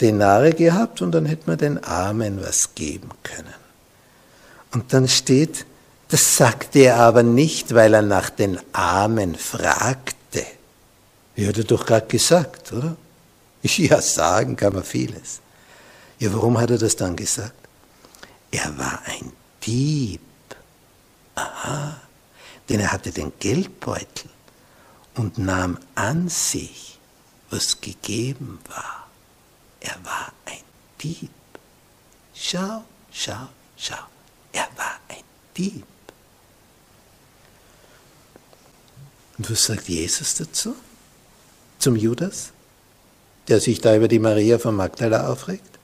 Denare 0.00 0.52
gehabt 0.52 1.00
und 1.00 1.12
dann 1.12 1.26
hätten 1.26 1.46
wir 1.46 1.56
den 1.56 1.84
Armen 1.84 2.42
was 2.42 2.74
geben 2.74 3.10
können. 3.22 3.54
Und 4.72 4.92
dann 4.92 5.06
steht, 5.06 5.64
das 6.14 6.36
sagte 6.36 6.78
er 6.78 6.98
aber 6.98 7.24
nicht, 7.24 7.74
weil 7.74 7.92
er 7.92 8.02
nach 8.02 8.30
den 8.30 8.60
Armen 8.72 9.34
fragte. 9.34 10.46
Wie 11.34 11.44
hat 11.44 11.58
er 11.58 11.64
doch 11.64 11.84
gerade 11.84 12.06
gesagt, 12.06 12.72
oder? 12.72 12.96
Ja, 13.64 14.00
sagen 14.00 14.54
kann 14.54 14.74
man 14.74 14.84
vieles. 14.84 15.40
Ja, 16.20 16.32
warum 16.32 16.56
hat 16.60 16.70
er 16.70 16.78
das 16.78 16.94
dann 16.94 17.16
gesagt? 17.16 17.58
Er 18.52 18.78
war 18.78 19.00
ein 19.06 19.32
Dieb 19.66 20.20
Aha, 21.34 22.00
denn 22.68 22.78
er 22.78 22.92
hatte 22.92 23.10
den 23.10 23.32
Geldbeutel 23.40 24.30
und 25.16 25.36
nahm 25.36 25.78
an 25.96 26.28
sich, 26.28 27.00
was 27.50 27.80
gegeben 27.80 28.60
war. 28.68 29.08
Er 29.80 29.96
war 30.04 30.32
ein 30.44 30.62
Dieb. 31.02 31.30
Schau, 32.34 32.84
schau, 33.10 33.48
schau. 33.76 34.04
Er 34.52 34.68
war 34.76 34.94
ein 35.08 35.24
Dieb. 35.56 35.84
Und 39.38 39.50
was 39.50 39.64
sagt 39.64 39.88
Jesus 39.88 40.34
dazu? 40.34 40.74
Zum 41.78 41.96
Judas, 41.96 42.50
der 43.48 43.60
sich 43.60 43.80
da 43.80 43.96
über 43.96 44.08
die 44.08 44.18
Maria 44.18 44.58
von 44.58 44.76
Magdala 44.76 45.28
aufregt? 45.28 45.78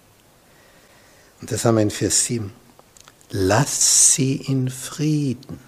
Und 1.40 1.50
das 1.50 1.64
haben 1.64 1.76
wir 1.76 1.82
in 1.82 1.90
Vers 1.90 2.24
7. 2.26 2.52
Lass 3.30 4.14
sie 4.14 4.36
in 4.36 4.68
Frieden. 4.68 5.58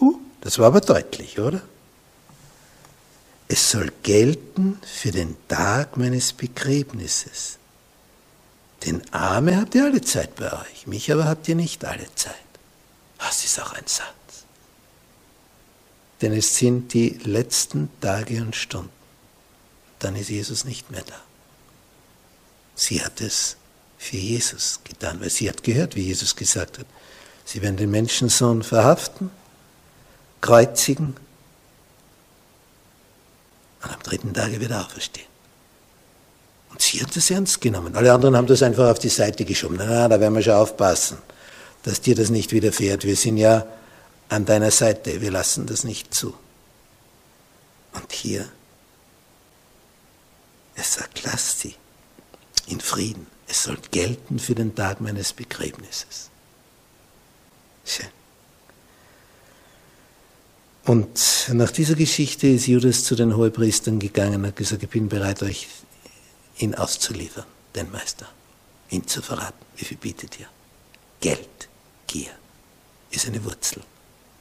Uh, 0.00 0.18
das 0.40 0.58
war 0.58 0.66
aber 0.66 0.80
deutlich, 0.80 1.38
oder? 1.38 1.62
Es 3.48 3.70
soll 3.70 3.92
gelten 4.02 4.80
für 4.82 5.10
den 5.10 5.36
Tag 5.48 5.98
meines 5.98 6.32
Begräbnisses. 6.32 7.58
Den 8.84 9.02
Arme 9.12 9.58
habt 9.58 9.74
ihr 9.74 9.84
alle 9.84 10.00
Zeit 10.00 10.34
bei 10.36 10.50
euch, 10.52 10.86
mich 10.86 11.12
aber 11.12 11.26
habt 11.26 11.46
ihr 11.48 11.54
nicht 11.54 11.84
alle 11.84 12.06
Zeit. 12.14 12.34
Das 13.18 13.44
ist 13.44 13.60
auch 13.60 13.74
ein 13.74 13.86
Satz. 13.86 14.21
Denn 16.22 16.32
es 16.32 16.56
sind 16.56 16.94
die 16.94 17.18
letzten 17.24 17.90
Tage 18.00 18.40
und 18.40 18.54
Stunden. 18.54 18.90
Dann 19.98 20.14
ist 20.14 20.30
Jesus 20.30 20.64
nicht 20.64 20.90
mehr 20.90 21.02
da. 21.02 21.20
Sie 22.76 23.04
hat 23.04 23.20
es 23.20 23.56
für 23.98 24.16
Jesus 24.16 24.80
getan, 24.84 25.20
weil 25.20 25.30
sie 25.30 25.48
hat 25.48 25.62
gehört, 25.62 25.96
wie 25.96 26.02
Jesus 26.02 26.34
gesagt 26.34 26.78
hat. 26.78 26.86
Sie 27.44 27.60
werden 27.60 27.76
den 27.76 27.90
Menschensohn 27.90 28.62
verhaften, 28.62 29.30
kreuzigen 30.40 31.16
und 33.82 33.90
am 33.90 34.02
dritten 34.02 34.32
Tage 34.32 34.60
wieder 34.60 34.80
auferstehen. 34.80 35.26
Und 36.70 36.80
sie 36.80 37.02
hat 37.02 37.14
das 37.14 37.30
ernst 37.30 37.60
genommen. 37.60 37.94
Alle 37.96 38.12
anderen 38.12 38.36
haben 38.36 38.46
das 38.46 38.62
einfach 38.62 38.90
auf 38.90 38.98
die 38.98 39.08
Seite 39.08 39.44
geschoben. 39.44 39.76
Na, 39.78 40.08
da 40.08 40.18
werden 40.20 40.34
wir 40.34 40.42
schon 40.42 40.54
aufpassen, 40.54 41.18
dass 41.82 42.00
dir 42.00 42.14
das 42.14 42.30
nicht 42.30 42.52
widerfährt. 42.52 43.04
Wir 43.04 43.16
sind 43.16 43.36
ja 43.36 43.66
an 44.32 44.46
deiner 44.46 44.70
Seite, 44.70 45.20
wir 45.20 45.30
lassen 45.30 45.66
das 45.66 45.84
nicht 45.84 46.14
zu. 46.14 46.34
Und 47.92 48.10
hier, 48.12 48.50
es 50.74 50.94
sagt, 50.94 51.22
lass 51.24 51.60
sie 51.60 51.74
in 52.66 52.80
Frieden. 52.80 53.26
Es 53.46 53.64
soll 53.64 53.76
gelten 53.90 54.38
für 54.38 54.54
den 54.54 54.74
Tag 54.74 55.02
meines 55.02 55.34
Begräbnisses. 55.34 56.30
Schön. 57.84 58.08
Und 60.84 61.50
nach 61.52 61.70
dieser 61.70 61.94
Geschichte 61.94 62.48
ist 62.48 62.66
Judas 62.66 63.04
zu 63.04 63.14
den 63.14 63.36
Hohepriestern 63.36 63.98
gegangen 63.98 64.36
und 64.36 64.46
hat 64.46 64.56
gesagt, 64.56 64.82
ich 64.82 64.88
bin 64.88 65.10
bereit, 65.10 65.42
euch 65.42 65.68
ihn 66.56 66.74
auszuliefern, 66.74 67.44
den 67.74 67.90
Meister, 67.92 68.26
ihn 68.88 69.06
zu 69.06 69.20
verraten. 69.20 69.64
Wie 69.76 69.84
viel 69.84 69.98
bietet 69.98 70.40
ihr? 70.40 70.48
Geld, 71.20 71.68
Gier 72.06 72.30
ist 73.10 73.26
eine 73.26 73.44
Wurzel 73.44 73.82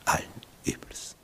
allen 0.06 0.24
Übels. 0.64 1.16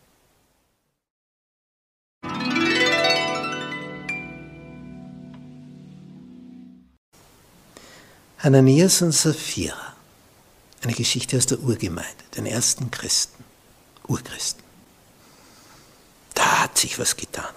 Hananias 8.40 9.02
und 9.02 9.12
Sapphira, 9.12 9.96
eine 10.84 10.94
Geschichte 10.94 11.38
aus 11.38 11.46
der 11.48 11.60
Urgemeinde, 11.60 12.24
den 12.36 12.46
ersten 12.46 12.92
Christen, 12.92 13.44
Urchristen 14.08 14.68
da 16.38 16.64
hat 16.64 16.78
sich 16.78 17.00
was 17.00 17.16
getan. 17.18 17.54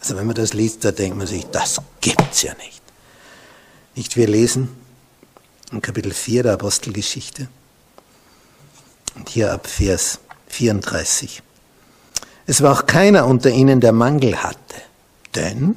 Also 0.00 0.16
wenn 0.16 0.26
man 0.26 0.34
das 0.34 0.52
liest, 0.52 0.84
da 0.84 0.90
denkt 0.90 1.16
man 1.16 1.28
sich, 1.28 1.46
das 1.46 1.80
gibt's 2.00 2.42
ja 2.42 2.54
nicht. 2.54 2.82
Nicht, 3.94 4.16
wir 4.16 4.26
lesen 4.26 4.68
in 5.70 5.80
Kapitel 5.80 6.12
4 6.12 6.42
der 6.42 6.54
Apostelgeschichte 6.54 7.48
und 9.14 9.28
hier 9.28 9.52
ab 9.52 9.66
Vers 9.66 10.20
34. 10.48 11.42
Es 12.46 12.62
war 12.62 12.72
auch 12.72 12.86
keiner 12.86 13.26
unter 13.26 13.50
ihnen, 13.50 13.80
der 13.80 13.92
Mangel 13.92 14.42
hatte, 14.42 14.56
denn 15.34 15.76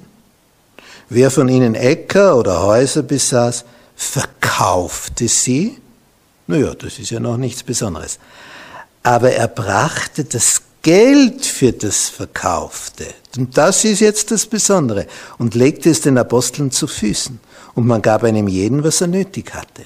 wer 1.10 1.32
von 1.32 1.50
ihnen 1.50 1.76
Äcker 1.76 2.38
oder 2.38 2.64
Häuser 2.64 3.04
besaß, 3.04 3.66
verkaufte 3.96 5.28
sie. 5.28 5.78
Naja, 6.48 6.74
das 6.76 7.00
ist 7.00 7.12
ja 7.12 7.20
noch 7.20 7.38
nichts 7.38 7.64
Besonderes. 7.64 8.20
Aber 9.04 9.32
er 9.32 9.48
brachte 9.48 10.26
das 10.26 10.62
Geld 10.82 11.46
für 11.46 11.72
das 11.74 12.10
Verkaufte. 12.10 13.06
Und 13.38 13.58
das 13.58 13.86
ist 13.86 14.02
jetzt 14.02 14.32
das 14.32 14.46
Besondere. 14.46 15.08
Und 15.38 15.56
legte 15.56 15.90
es 15.90 16.02
den 16.02 16.18
Aposteln 16.18 16.72
zu 16.72 16.88
Füßen. 16.88 17.40
Und 17.74 17.88
man 17.88 18.02
gab 18.02 18.24
einem 18.24 18.48
jeden, 18.48 18.84
was 18.84 19.02
er 19.02 19.08
nötig 19.08 19.54
hatte. 19.54 19.86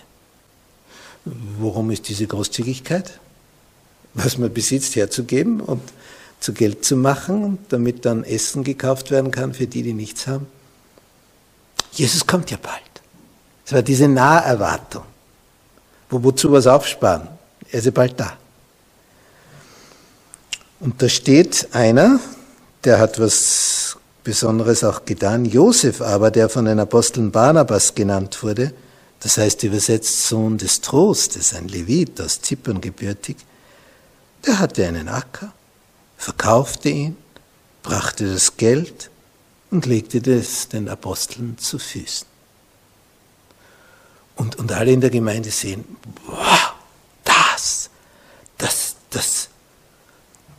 Worum 1.26 1.92
ist 1.92 2.08
diese 2.10 2.28
Großzügigkeit? 2.28 3.20
Was 4.14 4.38
man 4.38 4.54
besitzt, 4.54 4.96
herzugeben 4.96 5.62
und 5.62 5.82
zu 6.40 6.54
Geld 6.54 6.86
zu 6.86 6.96
machen, 6.96 7.60
damit 7.70 8.06
dann 8.06 8.24
Essen 8.24 8.64
gekauft 8.64 9.12
werden 9.12 9.32
kann 9.32 9.54
für 9.54 9.68
die, 9.68 9.84
die 9.84 9.94
nichts 9.94 10.28
haben. 10.28 10.48
Jesus 11.92 12.26
kommt 12.26 12.50
ja 12.52 12.58
bald. 12.62 12.82
Es 13.66 13.74
war 13.74 13.82
diese 13.82 14.08
Naherwartung. 14.08 15.04
Wo, 16.10 16.24
wozu 16.24 16.52
was 16.52 16.66
aufsparen? 16.66 17.28
Er 17.72 17.80
ist 17.80 17.86
ja 17.86 17.92
bald 17.92 18.20
da. 18.20 18.38
Und 20.80 21.02
da 21.02 21.10
steht 21.10 21.68
einer, 21.74 22.20
der 22.84 23.00
hat 23.00 23.20
was 23.20 23.98
Besonderes 24.24 24.84
auch 24.84 25.06
getan, 25.06 25.46
Josef 25.46 26.02
aber, 26.02 26.32
der 26.32 26.50
von 26.50 26.66
den 26.66 26.80
Aposteln 26.80 27.32
Barnabas 27.32 27.94
genannt 27.96 28.42
wurde, 28.44 28.74
das 29.20 29.38
heißt 29.38 29.64
übersetzt 29.64 30.28
Sohn 30.28 30.58
des 30.58 30.82
Trostes, 30.82 31.54
ein 31.54 31.68
Levit 31.68 32.22
aus 32.22 32.42
Zypern 32.42 32.80
gebürtig, 32.80 33.38
der 34.46 34.60
hatte 34.60 34.88
einen 34.88 35.08
Acker, 35.08 35.52
verkaufte 36.18 36.90
ihn, 36.90 37.18
brachte 37.84 38.34
das 38.34 38.58
Geld 38.58 39.10
und 39.72 39.86
legte 39.86 40.22
das 40.22 40.68
den 40.68 40.90
Aposteln 40.90 41.58
zu 41.58 41.80
Füßen. 41.80 42.28
Und, 44.36 44.56
und 44.58 44.72
alle 44.72 44.92
in 44.92 45.02
der 45.02 45.10
Gemeinde 45.10 45.52
sehen, 45.52 45.98
wow, 46.26 46.74
das, 47.24 47.90
das, 48.58 48.96
das, 49.10 49.50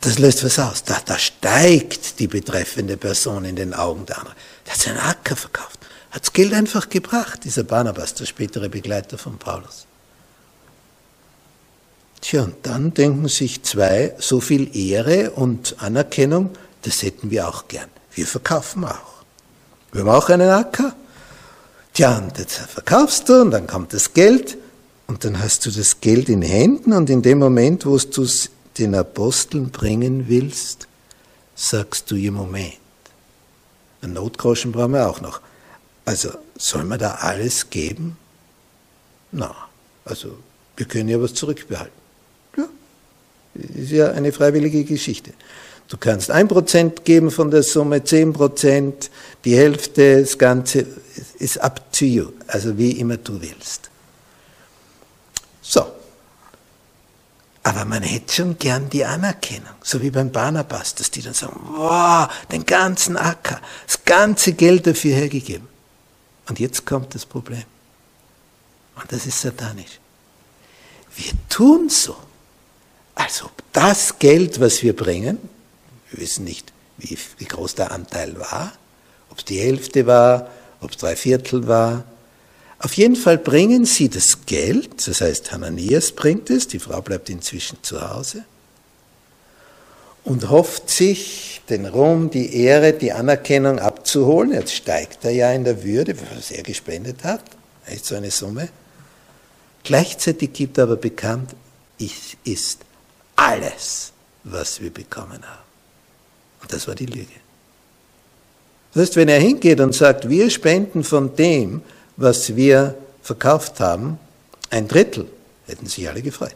das 0.01 0.19
löst 0.19 0.43
was 0.43 0.59
aus. 0.59 0.83
Da, 0.83 1.01
da 1.03 1.17
steigt 1.17 2.19
die 2.19 2.27
betreffende 2.27 2.95
Person 2.95 3.43
in 3.43 3.55
den 3.55 3.73
Augen 3.73 4.05
der 4.05 4.19
anderen. 4.19 4.37
Der 4.65 4.73
hat 4.73 4.79
seinen 4.79 4.99
Acker 4.99 5.35
verkauft, 5.35 5.79
hat 6.11 6.21
das 6.21 6.33
Geld 6.33 6.53
einfach 6.53 6.89
gebracht, 6.89 7.43
dieser 7.43 7.63
Barnabas, 7.63 8.13
der 8.13 8.25
spätere 8.27 8.69
Begleiter 8.69 9.17
von 9.17 9.39
Paulus. 9.39 9.87
Tja, 12.21 12.43
und 12.43 12.55
dann 12.63 12.93
denken 12.93 13.27
sich 13.27 13.63
zwei, 13.63 14.13
so 14.19 14.39
viel 14.39 14.75
Ehre 14.77 15.31
und 15.31 15.75
Anerkennung, 15.79 16.51
das 16.83 17.01
hätten 17.01 17.31
wir 17.31 17.47
auch 17.47 17.67
gern. 17.67 17.89
Wir 18.13 18.27
verkaufen 18.27 18.85
auch. 18.85 19.23
Wir 19.91 20.01
haben 20.01 20.09
auch 20.09 20.29
einen 20.29 20.49
Acker. 20.49 20.95
Tja, 21.93 22.19
und 22.19 22.37
jetzt 22.37 22.57
verkaufst 22.57 23.27
du 23.27 23.41
und 23.41 23.51
dann 23.51 23.67
kommt 23.67 23.93
das 23.93 24.13
Geld 24.13 24.57
und 25.07 25.25
dann 25.25 25.39
hast 25.39 25.65
du 25.65 25.71
das 25.71 25.99
Geld 25.99 26.29
in 26.29 26.41
Händen 26.41 26.93
und 26.93 27.09
in 27.09 27.21
dem 27.21 27.39
Moment, 27.39 27.85
wo 27.85 27.97
du 27.97 28.23
es 28.23 28.49
den 28.77 28.95
Aposteln 28.95 29.71
bringen 29.71 30.29
willst, 30.29 30.87
sagst 31.55 32.09
du 32.09 32.15
im 32.15 32.35
Moment. 32.35 32.77
Ein 34.01 34.13
Notgroschen 34.13 34.71
brauchen 34.71 34.93
wir 34.93 35.09
auch 35.09 35.21
noch. 35.21 35.41
Also 36.05 36.29
soll 36.57 36.85
man 36.85 36.99
da 36.99 37.15
alles 37.15 37.69
geben? 37.69 38.17
Na, 39.31 39.53
also 40.05 40.37
wir 40.77 40.85
können 40.85 41.09
ja 41.09 41.21
was 41.21 41.33
zurückbehalten. 41.33 42.01
Ja, 43.81 43.85
ist 43.85 43.91
ja 43.91 44.11
eine 44.11 44.31
freiwillige 44.31 44.83
Geschichte. 44.83 45.33
Du 45.87 45.97
kannst 45.97 46.31
ein 46.31 46.47
Prozent 46.47 47.03
geben 47.03 47.31
von 47.31 47.51
der 47.51 47.63
Summe, 47.63 48.03
zehn 48.03 48.31
Prozent, 48.31 49.09
die 49.43 49.57
Hälfte, 49.57 50.21
das 50.21 50.37
Ganze 50.37 50.85
ist 51.39 51.57
up 51.59 51.91
to 51.91 52.05
you, 52.05 52.31
also 52.47 52.77
wie 52.77 52.91
immer 52.91 53.17
du 53.17 53.41
willst. 53.41 53.89
So, 55.61 55.85
aber 57.63 57.85
man 57.85 58.03
hätte 58.03 58.33
schon 58.33 58.57
gern 58.57 58.89
die 58.89 59.05
Anerkennung, 59.05 59.75
so 59.83 60.01
wie 60.01 60.09
beim 60.09 60.31
Barnabas, 60.31 60.95
dass 60.95 61.11
die 61.11 61.21
dann 61.21 61.33
sagen, 61.33 61.59
wow, 61.75 62.27
den 62.51 62.65
ganzen 62.65 63.17
Acker, 63.17 63.59
das 63.85 64.03
ganze 64.05 64.53
Geld 64.53 64.87
dafür 64.87 65.15
hergegeben. 65.15 65.67
Und 66.47 66.59
jetzt 66.59 66.85
kommt 66.85 67.13
das 67.13 67.25
Problem. 67.25 67.63
Und 68.95 69.11
das 69.11 69.25
ist 69.25 69.41
satanisch. 69.41 69.99
Wir 71.15 71.33
tun 71.49 71.89
so, 71.89 72.15
als 73.31 73.43
ob 73.43 73.63
das 73.71 74.19
Geld, 74.19 74.59
was 74.59 74.83
wir 74.83 74.93
bringen, 74.93 75.37
wir 76.09 76.19
wissen 76.21 76.43
nicht, 76.43 76.73
wie, 76.97 77.17
wie 77.37 77.45
groß 77.45 77.75
der 77.75 77.91
Anteil 77.91 78.37
war, 78.37 78.73
ob 79.29 79.37
es 79.37 79.45
die 79.45 79.57
Hälfte 79.57 80.05
war, 80.05 80.49
ob 80.81 80.91
es 80.91 80.97
drei 80.97 81.15
Viertel 81.15 81.65
war, 81.65 82.03
Auf 82.79 82.95
jeden 82.95 83.15
Fall 83.15 83.37
bringen 83.37 83.85
sie 83.85 84.09
das 84.09 84.45
Geld, 84.47 85.07
das 85.07 85.21
heißt 85.21 85.51
Hananias 85.51 86.11
bringt 86.11 86.49
es, 86.49 86.67
die 86.67 86.79
Frau 86.79 87.01
bleibt 87.01 87.29
inzwischen 87.29 87.77
zu 87.83 88.01
Hause 88.01 88.43
und 90.23 90.49
hofft 90.49 90.89
sich 90.89 91.61
den 91.69 91.85
Ruhm, 91.85 92.31
die 92.31 92.55
Ehre, 92.55 92.93
die 92.93 93.11
Anerkennung 93.11 93.79
abzuholen. 93.79 94.51
Jetzt 94.51 94.73
steigt 94.73 95.23
er 95.23 95.31
ja 95.31 95.51
in 95.53 95.63
der 95.63 95.83
Würde, 95.83 96.15
was 96.35 96.49
er 96.49 96.63
gespendet 96.63 97.23
hat, 97.23 97.43
echt 97.85 98.05
so 98.05 98.15
eine 98.15 98.31
Summe. 98.31 98.69
Gleichzeitig 99.83 100.51
gibt 100.51 100.79
er 100.79 100.85
aber 100.85 100.97
bekannt, 100.97 101.55
es 101.99 102.35
ist 102.43 102.79
alles, 103.41 104.13
was 104.43 104.79
wir 104.81 104.91
bekommen 104.91 105.41
haben. 105.43 105.65
Und 106.61 106.71
das 106.71 106.87
war 106.87 106.95
die 106.95 107.07
Lüge. 107.07 107.39
Das 108.93 109.03
heißt, 109.03 109.15
wenn 109.15 109.29
er 109.29 109.39
hingeht 109.39 109.79
und 109.79 109.95
sagt, 109.95 110.29
wir 110.29 110.49
spenden 110.49 111.03
von 111.03 111.35
dem, 111.35 111.81
was 112.17 112.55
wir 112.55 112.95
verkauft 113.21 113.79
haben, 113.79 114.19
ein 114.69 114.87
Drittel, 114.87 115.27
hätten 115.65 115.87
sich 115.87 116.07
alle 116.07 116.21
gefreut. 116.21 116.55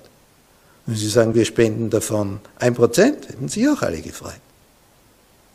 Wenn 0.85 0.95
Sie 0.95 1.09
sagen, 1.09 1.33
wir 1.33 1.45
spenden 1.45 1.89
davon 1.89 2.39
ein 2.59 2.75
Prozent, 2.75 3.29
hätten 3.29 3.49
sich 3.49 3.67
auch 3.67 3.81
alle 3.81 4.01
gefreut. 4.01 4.41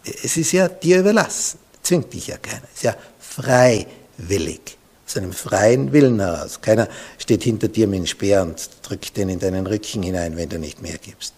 Es 0.04 0.36
ist 0.36 0.52
ja 0.52 0.68
dir 0.68 1.00
überlassen, 1.00 1.58
zwingt 1.82 2.12
dich 2.12 2.28
ja 2.28 2.38
keiner. 2.38 2.64
Es 2.72 2.78
ist 2.78 2.82
ja 2.84 2.96
freiwillig, 3.20 4.76
einem 5.18 5.32
freien 5.32 5.92
Willen 5.92 6.20
heraus. 6.20 6.60
Keiner 6.60 6.88
steht 7.18 7.42
hinter 7.42 7.68
dir 7.68 7.86
mit 7.86 7.98
dem 7.98 8.06
Speer 8.06 8.42
und 8.42 8.70
drückt 8.82 9.16
den 9.16 9.28
in 9.28 9.38
deinen 9.38 9.66
Rücken 9.66 10.02
hinein, 10.02 10.36
wenn 10.36 10.48
du 10.48 10.58
nicht 10.58 10.82
mehr 10.82 10.98
gibst. 10.98 11.34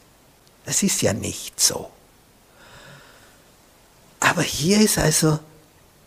Das 0.64 0.82
ist 0.82 1.02
ja 1.02 1.12
nicht 1.12 1.58
so. 1.60 1.90
Aber 4.20 4.42
hier 4.42 4.80
ist 4.80 4.98
also 4.98 5.38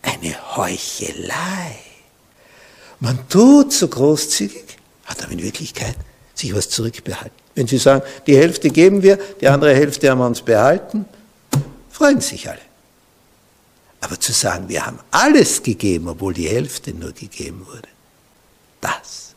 eine 0.02 0.56
Heuchelei. 0.56 1.78
Man 3.00 3.28
tut 3.28 3.72
so 3.72 3.88
großzügig, 3.88 4.64
hat 5.04 5.22
aber 5.22 5.32
in 5.32 5.42
Wirklichkeit 5.42 5.96
sich 6.34 6.54
was 6.54 6.70
zurückbehalten. 6.70 7.32
Wenn 7.54 7.66
Sie 7.66 7.78
sagen, 7.78 8.02
die 8.26 8.36
Hälfte 8.36 8.70
geben 8.70 9.02
wir, 9.02 9.18
die 9.40 9.48
andere 9.48 9.74
Hälfte 9.74 10.10
haben 10.10 10.18
wir 10.18 10.26
uns 10.26 10.42
behalten, 10.42 11.06
freuen 11.90 12.20
sich 12.20 12.48
alle. 12.48 12.60
Aber 14.00 14.20
zu 14.20 14.32
sagen, 14.32 14.68
wir 14.68 14.84
haben 14.84 14.98
alles 15.10 15.62
gegeben, 15.62 16.08
obwohl 16.08 16.34
die 16.34 16.48
Hälfte 16.48 16.92
nur 16.92 17.12
gegeben 17.12 17.66
wurde, 17.66 17.88
das 18.80 19.34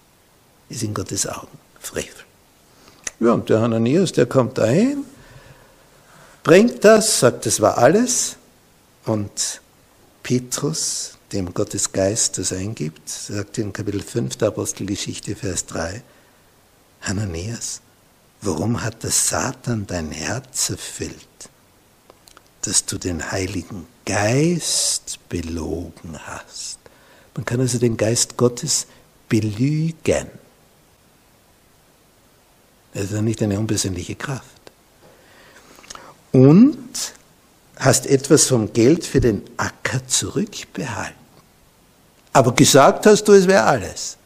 ist 0.69 0.84
in 0.84 0.93
Gottes 0.93 1.28
Augen 1.28 1.58
Frevel. 1.80 2.26
Ja, 3.19 3.34
und 3.34 3.50
der 3.50 3.62
Hananias, 3.62 4.12
der 4.12 4.26
kommt 4.26 4.58
dahin, 4.58 5.04
bringt 6.43 6.84
das, 6.86 7.19
sagt, 7.19 7.45
das 7.45 7.60
war 7.60 7.78
alles, 7.78 8.38
und 9.06 9.62
Petrus, 10.24 11.13
dem 11.32 11.54
Gottes 11.54 11.91
Geist 11.91 12.38
das 12.38 12.54
eingibt, 12.54 13.08
sagt 13.10 13.58
in 13.58 13.74
Kapitel 13.74 14.02
5 14.02 14.36
der 14.38 14.50
Apostelgeschichte, 14.50 15.36
Vers 15.36 15.65
3, 15.65 16.02
Hananias, 17.02 17.82
warum 18.41 18.82
hat 18.84 19.04
der 19.04 19.12
Satan 19.12 19.86
dein 19.88 20.12
Herz 20.12 20.69
erfüllt, 20.69 21.50
dass 22.62 22.86
du 22.86 22.98
den 22.98 23.32
Heiligen 23.32 23.88
Geist 24.06 25.19
belogen 25.30 26.19
hast? 26.26 26.80
Man 27.36 27.45
kann 27.45 27.60
also 27.60 27.80
den 27.80 27.98
Geist 27.98 28.38
Gottes 28.38 28.88
belügen. 29.30 30.28
Das 32.93 33.04
ist 33.04 33.13
ja 33.13 33.22
nicht 33.22 33.41
eine 33.41 33.60
unpersönliche 33.60 34.15
Kraft. 34.15 34.43
Und 36.32 37.13
hast 37.78 38.06
etwas 38.08 38.48
vom 38.48 38.74
Geld 38.74 39.06
für 39.06 39.22
den 39.22 39.41
Acker 39.58 40.06
zurückbehalten. 40.06 41.15
Aber 42.34 42.54
gesagt 42.54 43.06
hast 43.06 43.24
du, 43.24 43.34
es 43.34 43.48
wäre 43.48 43.63
alles. 43.63 44.18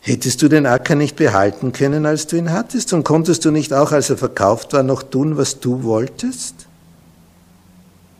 Hättest 0.00 0.40
du 0.40 0.48
den 0.48 0.66
Acker 0.66 0.94
nicht 0.94 1.16
behalten 1.16 1.72
können, 1.72 2.06
als 2.06 2.26
du 2.26 2.36
ihn 2.36 2.52
hattest? 2.52 2.92
Und 2.92 3.04
konntest 3.04 3.44
du 3.44 3.50
nicht 3.50 3.72
auch, 3.72 3.92
als 3.92 4.08
er 4.08 4.16
verkauft 4.16 4.72
war, 4.72 4.82
noch 4.82 5.02
tun, 5.02 5.36
was 5.36 5.60
du 5.60 5.82
wolltest? 5.82 6.66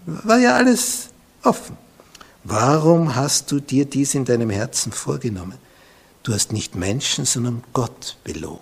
War 0.04 0.38
ja 0.38 0.56
alles 0.56 1.08
offen. 1.42 1.76
Warum 2.44 3.16
hast 3.16 3.50
du 3.50 3.60
dir 3.60 3.84
dies 3.84 4.14
in 4.14 4.24
deinem 4.24 4.50
Herzen 4.50 4.92
vorgenommen? 4.92 5.58
Du 6.22 6.34
hast 6.34 6.52
nicht 6.52 6.74
Menschen, 6.74 7.24
sondern 7.24 7.64
Gott 7.72 8.16
belogen. 8.24 8.60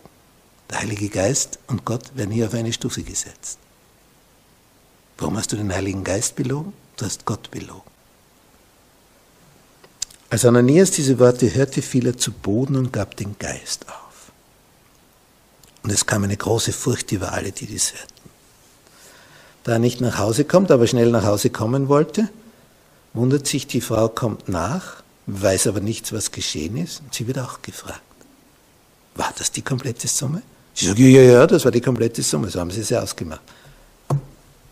Der 0.70 0.80
Heilige 0.80 1.08
Geist 1.08 1.58
und 1.66 1.84
Gott 1.84 2.16
werden 2.16 2.30
hier 2.30 2.46
auf 2.46 2.54
eine 2.54 2.72
Stufe 2.72 3.02
gesetzt. 3.02 3.58
Warum 5.16 5.36
hast 5.36 5.50
du 5.52 5.56
den 5.56 5.74
Heiligen 5.74 6.04
Geist 6.04 6.36
belogen? 6.36 6.72
Du 6.96 7.04
hast 7.04 7.24
Gott 7.24 7.50
belogen. 7.50 7.82
Als 10.30 10.44
Ananias 10.44 10.90
diese 10.90 11.18
Worte 11.18 11.54
hörte, 11.54 11.80
fiel 11.80 12.06
er 12.06 12.18
zu 12.18 12.32
Boden 12.32 12.76
und 12.76 12.92
gab 12.92 13.16
den 13.16 13.38
Geist 13.38 13.88
auf. 13.88 14.32
Und 15.82 15.90
es 15.90 16.04
kam 16.04 16.24
eine 16.24 16.36
große 16.36 16.72
Furcht 16.72 17.12
über 17.12 17.32
alle, 17.32 17.50
die 17.50 17.66
dies 17.66 17.94
hörten. 17.94 18.30
Da 19.64 19.72
er 19.72 19.78
nicht 19.78 20.00
nach 20.00 20.18
Hause 20.18 20.44
kommt, 20.44 20.70
aber 20.70 20.86
schnell 20.86 21.10
nach 21.10 21.24
Hause 21.24 21.48
kommen 21.48 21.88
wollte, 21.88 22.28
wundert 23.14 23.46
sich, 23.46 23.66
die 23.66 23.80
Frau 23.80 24.08
kommt 24.08 24.48
nach, 24.48 25.02
weiß 25.26 25.66
aber 25.66 25.80
nichts, 25.80 26.12
was 26.12 26.30
geschehen 26.30 26.76
ist, 26.76 27.00
und 27.00 27.14
sie 27.14 27.26
wird 27.26 27.38
auch 27.38 27.62
gefragt. 27.62 28.02
War 29.14 29.32
das 29.38 29.50
die 29.50 29.62
komplette 29.62 30.08
Summe? 30.08 30.42
Sie 30.74 30.86
sagt, 30.86 30.98
ja, 30.98 31.06
ja, 31.06 31.22
ja, 31.22 31.46
das 31.46 31.64
war 31.64 31.72
die 31.72 31.80
komplette 31.80 32.22
Summe, 32.22 32.50
so 32.50 32.60
haben 32.60 32.70
sie 32.70 32.82
es 32.82 32.90
ja 32.90 33.02
ausgemacht. 33.02 33.40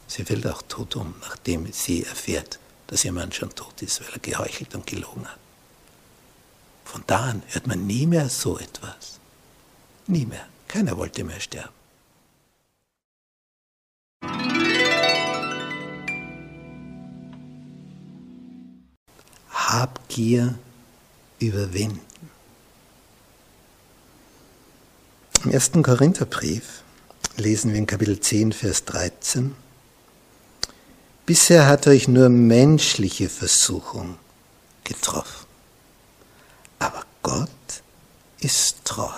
Sie 0.06 0.22
fällt 0.22 0.46
auch 0.46 0.62
tot 0.68 0.96
um, 0.96 1.14
nachdem 1.22 1.66
sie 1.72 2.04
erfährt, 2.04 2.58
dass 2.86 3.04
ihr 3.04 3.12
Mann 3.12 3.32
schon 3.32 3.50
tot 3.50 3.82
ist, 3.82 4.00
weil 4.00 4.08
er 4.12 4.18
geheuchelt 4.20 4.74
und 4.74 4.86
gelogen 4.86 5.26
hat. 5.26 5.38
Von 6.86 7.02
da 7.06 7.24
an 7.24 7.42
hört 7.48 7.66
man 7.66 7.86
nie 7.86 8.06
mehr 8.06 8.28
so 8.28 8.58
etwas. 8.58 9.18
Nie 10.06 10.24
mehr. 10.24 10.46
Keiner 10.68 10.96
wollte 10.96 11.24
mehr 11.24 11.40
sterben. 11.40 11.74
Habgier 19.50 20.54
überwinden. 21.40 22.00
Im 25.44 25.50
ersten 25.50 25.82
Korintherbrief 25.82 26.82
lesen 27.36 27.72
wir 27.72 27.78
in 27.78 27.86
Kapitel 27.86 28.20
10, 28.20 28.52
Vers 28.52 28.84
13, 28.84 29.54
Bisher 31.26 31.66
hat 31.66 31.88
euch 31.88 32.06
nur 32.06 32.28
menschliche 32.28 33.28
Versuchung 33.28 34.16
getroffen. 34.84 35.45
Aber 36.78 37.04
Gott 37.22 37.48
ist 38.40 38.84
treu, 38.84 39.08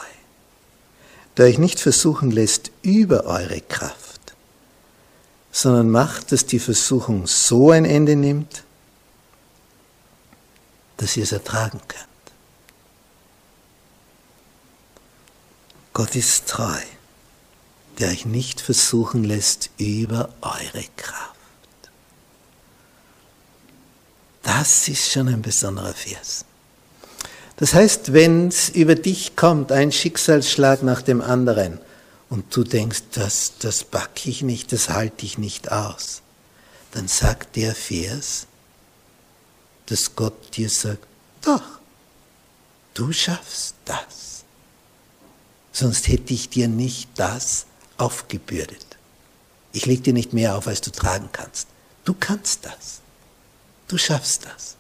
der 1.37 1.47
euch 1.47 1.59
nicht 1.59 1.81
versuchen 1.81 2.31
lässt 2.31 2.71
über 2.83 3.25
eure 3.25 3.61
Kraft, 3.61 4.35
sondern 5.51 5.91
macht, 5.91 6.33
dass 6.33 6.47
die 6.47 6.59
Versuchung 6.59 7.27
so 7.27 7.71
ein 7.71 7.85
Ende 7.85 8.17
nimmt, 8.17 8.65
dass 10.99 11.17
ihr 11.17 11.25
es 11.25 11.33
ertragen 11.33 11.81
könnt. 11.87 12.09
Gott 15.93 16.15
ist 16.15 16.47
treu, 16.47 16.81
der 17.99 18.11
euch 18.11 18.25
nicht 18.25 18.61
versuchen 18.61 19.25
lässt 19.25 19.71
über 19.79 20.33
eure 20.41 20.85
Kraft. 20.97 21.35
Das 24.43 24.89
ist 24.89 25.11
schon 25.11 25.29
ein 25.29 25.43
besonderer 25.43 25.93
Vers. 25.93 26.45
Das 27.59 27.75
heißt, 27.75 28.13
wenn 28.13 28.49
es 28.49 28.69
über 28.69 28.95
dich 28.95 29.35
kommt, 29.35 29.73
ein 29.73 29.91
Schicksalsschlag 29.93 30.83
nach 30.83 31.03
dem 31.03 31.21
anderen, 31.21 31.79
und 32.31 32.55
du 32.55 32.63
denkst, 32.63 33.03
das, 33.13 33.55
das 33.59 33.85
backe 33.85 34.29
ich 34.31 34.43
nicht, 34.43 34.73
das 34.73 34.91
halte 34.91 35.27
ich 35.27 35.39
nicht 35.39 35.73
aus, 35.73 36.23
dann 36.93 37.09
sagt 37.09 37.57
der 37.57 37.75
Vers, 37.75 38.47
dass 39.87 40.15
Gott 40.15 40.57
dir 40.57 40.71
sagt, 40.71 41.07
doch, 41.43 41.63
du 42.95 43.13
schaffst 43.13 43.75
das. 43.85 44.45
Sonst 45.73 46.09
hätte 46.09 46.35
ich 46.35 46.51
dir 46.51 46.69
nicht 46.69 47.09
das 47.17 47.67
aufgebürdet. 47.97 48.87
Ich 49.73 49.87
lege 49.87 50.03
dir 50.03 50.13
nicht 50.13 50.33
mehr 50.33 50.57
auf, 50.57 50.67
als 50.67 50.81
du 50.81 50.91
tragen 50.91 51.29
kannst. 51.33 51.69
Du 52.05 52.15
kannst 52.19 52.65
das. 52.65 53.01
Du 53.87 53.99
schaffst 53.99 54.45
das. 54.45 54.78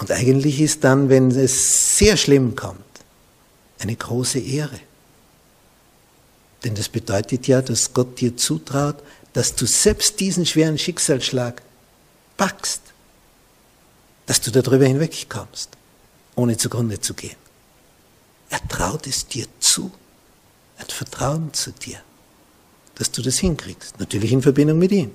Und 0.00 0.10
eigentlich 0.10 0.62
ist 0.62 0.82
dann, 0.82 1.10
wenn 1.10 1.30
es 1.30 1.98
sehr 1.98 2.16
schlimm 2.16 2.56
kommt, 2.56 2.80
eine 3.78 3.94
große 3.94 4.38
Ehre. 4.38 4.80
Denn 6.64 6.74
das 6.74 6.88
bedeutet 6.88 7.46
ja, 7.46 7.60
dass 7.60 7.92
Gott 7.92 8.18
dir 8.18 8.34
zutraut, 8.34 8.96
dass 9.34 9.54
du 9.54 9.66
selbst 9.66 10.18
diesen 10.18 10.46
schweren 10.46 10.78
Schicksalsschlag 10.78 11.62
packst, 12.38 12.80
dass 14.24 14.40
du 14.40 14.50
darüber 14.50 14.86
hinwegkommst, 14.86 15.68
ohne 16.34 16.56
zugrunde 16.56 16.98
zu 16.98 17.12
gehen. 17.12 17.36
Er 18.48 18.66
traut 18.68 19.06
es 19.06 19.26
dir 19.26 19.46
zu. 19.60 19.90
Er 20.78 20.82
hat 20.82 20.92
Vertrauen 20.92 21.52
zu 21.52 21.72
dir, 21.72 22.00
dass 22.94 23.10
du 23.10 23.20
das 23.20 23.38
hinkriegst. 23.38 24.00
Natürlich 24.00 24.32
in 24.32 24.40
Verbindung 24.40 24.78
mit 24.78 24.92
ihm, 24.92 25.10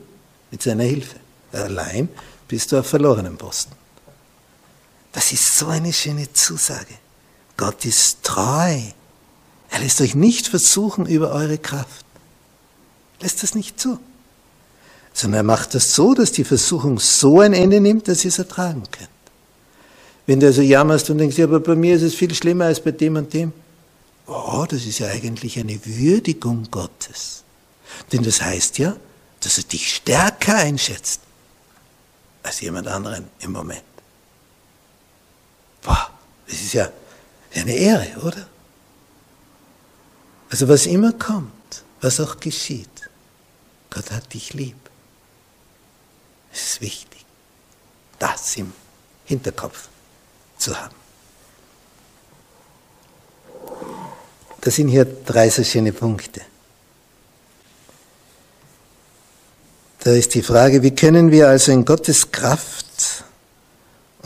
mit 0.51 0.61
seiner 0.61 0.83
Hilfe. 0.83 1.15
Allein 1.51 2.07
bist 2.47 2.71
du 2.71 2.77
auf 2.77 2.87
verlorenen 2.87 3.35
Posten. 3.35 3.84
Das 5.15 5.31
ist 5.31 5.57
so 5.57 5.67
eine 5.67 5.93
schöne 5.93 6.31
Zusage. 6.33 6.93
Gott 7.55 7.85
ist 7.85 8.21
treu. 8.23 8.81
Er 9.69 9.79
lässt 9.79 10.01
euch 10.01 10.13
nicht 10.13 10.49
versuchen 10.49 11.05
über 11.05 11.31
eure 11.31 11.57
Kraft. 11.57 12.05
Lässt 13.21 13.41
das 13.41 13.55
nicht 13.55 13.79
zu. 13.79 13.97
Sondern 15.13 15.39
er 15.39 15.43
macht 15.43 15.73
das 15.73 15.95
so, 15.95 16.13
dass 16.13 16.33
die 16.33 16.43
Versuchung 16.43 16.99
so 16.99 17.39
ein 17.39 17.53
Ende 17.53 17.79
nimmt, 17.79 18.09
dass 18.09 18.25
ihr 18.25 18.29
es 18.29 18.39
ertragen 18.39 18.83
könnt. 18.91 19.09
Wenn 20.27 20.41
du 20.41 20.47
also 20.47 20.61
jammerst 20.61 21.09
und 21.09 21.19
denkst, 21.19 21.37
ja, 21.37 21.45
aber 21.45 21.61
bei 21.61 21.75
mir 21.75 21.95
ist 21.95 22.01
es 22.01 22.13
viel 22.13 22.35
schlimmer 22.35 22.65
als 22.65 22.83
bei 22.83 22.91
dem 22.91 23.15
und 23.15 23.33
dem. 23.33 23.53
Oh, 24.27 24.65
das 24.67 24.83
ist 24.83 24.99
ja 24.99 25.07
eigentlich 25.07 25.57
eine 25.57 25.79
Würdigung 25.85 26.67
Gottes. 26.69 27.43
Denn 28.11 28.23
das 28.23 28.41
heißt 28.41 28.79
ja, 28.79 28.97
dass 29.39 29.59
er 29.59 29.63
dich 29.63 29.95
stärker 29.95 30.55
einschätzt 30.55 31.21
als 32.43 32.59
jemand 32.59 32.89
anderen 32.89 33.29
im 33.39 33.53
Moment. 33.53 33.94
Boah, 35.85 36.09
das 36.47 36.55
ist 36.55 36.73
ja 36.73 36.89
eine 37.53 37.73
Ehre, 37.73 38.19
oder? 38.21 38.47
Also 40.49 40.67
was 40.67 40.85
immer 40.87 41.13
kommt, 41.13 41.83
was 42.01 42.19
auch 42.19 42.39
geschieht, 42.39 43.09
Gott 43.91 44.11
hat 44.11 44.33
dich 44.33 44.53
lieb. 44.53 44.77
Es 46.51 46.63
ist 46.63 46.81
wichtig, 46.81 47.25
das 48.19 48.57
im 48.57 48.73
Hinterkopf 49.25 49.87
zu 50.57 50.79
haben. 50.79 50.95
Das 54.61 54.75
sind 54.75 54.87
hier 54.87 55.05
drei 55.05 55.49
so 55.49 55.63
schöne 55.63 55.93
Punkte. 55.93 56.41
Da 59.99 60.11
ist 60.11 60.33
die 60.33 60.41
Frage, 60.41 60.81
wie 60.81 60.95
können 60.95 61.31
wir 61.31 61.49
also 61.49 61.71
in 61.71 61.85
Gottes 61.85 62.31
Kraft 62.31 63.23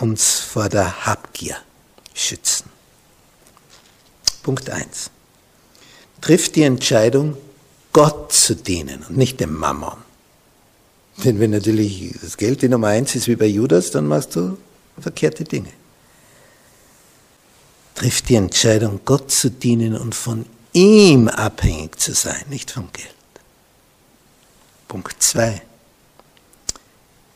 uns 0.01 0.39
vor 0.39 0.69
der 0.69 1.05
Habgier 1.05 1.57
schützen? 2.13 2.69
Punkt 4.43 4.69
1. 4.69 5.11
Trifft 6.21 6.55
die 6.55 6.63
Entscheidung, 6.63 7.37
Gott 7.93 8.33
zu 8.33 8.55
dienen 8.55 9.03
und 9.07 9.17
nicht 9.17 9.39
dem 9.39 9.55
Mammon. 9.55 9.97
Denn 11.23 11.39
wenn 11.39 11.51
natürlich 11.51 12.15
das 12.21 12.37
Geld 12.37 12.61
die 12.61 12.69
Nummer 12.69 12.87
eins 12.87 13.15
ist 13.15 13.27
wie 13.27 13.35
bei 13.35 13.45
Judas, 13.45 13.91
dann 13.91 14.07
machst 14.07 14.35
du 14.35 14.57
verkehrte 14.99 15.43
Dinge 15.43 15.69
trifft 17.99 18.29
die 18.29 18.35
Entscheidung, 18.35 19.01
Gott 19.03 19.29
zu 19.29 19.51
dienen 19.51 19.97
und 19.97 20.15
von 20.15 20.45
ihm 20.71 21.27
abhängig 21.27 21.99
zu 21.99 22.13
sein, 22.13 22.45
nicht 22.49 22.71
vom 22.71 22.87
Geld. 22.93 23.13
Punkt 24.87 25.21
2. 25.21 25.61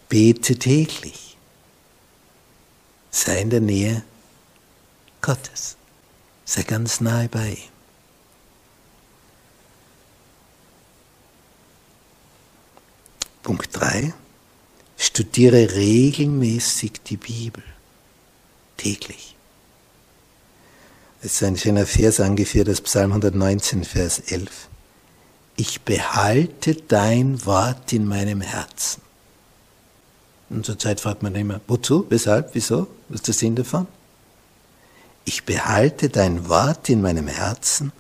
Bete 0.07 0.55
täglich. 0.55 1.22
Sei 3.15 3.41
in 3.41 3.51
der 3.51 3.61
Nähe 3.61 4.03
Gottes. 5.21 5.77
Sei 6.45 6.63
ganz 6.63 6.99
nahe 6.99 7.29
bei 7.29 7.51
ihm. 7.51 7.73
Punkt 13.43 13.69
3. 13.71 14.13
Studiere 14.97 15.75
regelmäßig 15.75 16.93
die 17.05 17.17
Bibel. 17.17 17.63
Täglich 18.77 19.35
ist 21.21 21.43
ein 21.43 21.55
schöner 21.55 21.85
Vers 21.85 22.19
angeführt 22.19 22.67
aus 22.67 22.81
Psalm 22.81 23.11
119, 23.11 23.83
Vers 23.83 24.19
11. 24.19 24.69
Ich 25.55 25.81
behalte 25.81 26.73
dein 26.73 27.45
Wort 27.45 27.93
in 27.93 28.07
meinem 28.07 28.41
Herzen. 28.41 29.02
Und 30.53 30.67
zur 30.67 30.77
Zeit 30.77 30.99
fragt 30.99 31.23
man 31.23 31.33
immer, 31.33 31.61
wozu, 31.67 32.05
weshalb, 32.09 32.53
wieso, 32.53 32.87
was 33.09 33.21
ist 33.21 33.27
der 33.27 33.33
Sinn 33.33 33.55
davon? 33.55 33.87
Ich 35.25 35.45
behalte 35.45 36.09
dein 36.09 36.47
Wort 36.47 36.89
in 36.89 37.01
meinem 37.01 37.27
Herzen, 37.27 37.91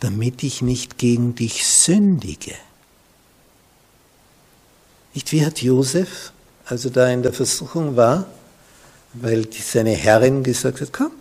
damit 0.00 0.42
ich 0.42 0.60
nicht 0.60 0.98
gegen 0.98 1.34
dich 1.34 1.66
sündige. 1.66 2.54
Nicht 5.14 5.32
wie 5.32 5.44
hat 5.44 5.62
Josef, 5.62 6.32
als 6.66 6.84
er 6.84 6.90
da 6.90 7.08
in 7.08 7.22
der 7.22 7.32
Versuchung 7.32 7.96
war, 7.96 8.26
weil 9.14 9.48
seine 9.50 9.92
Herrin 9.92 10.42
gesagt 10.42 10.82
hat, 10.82 10.92
komm, 10.92 11.12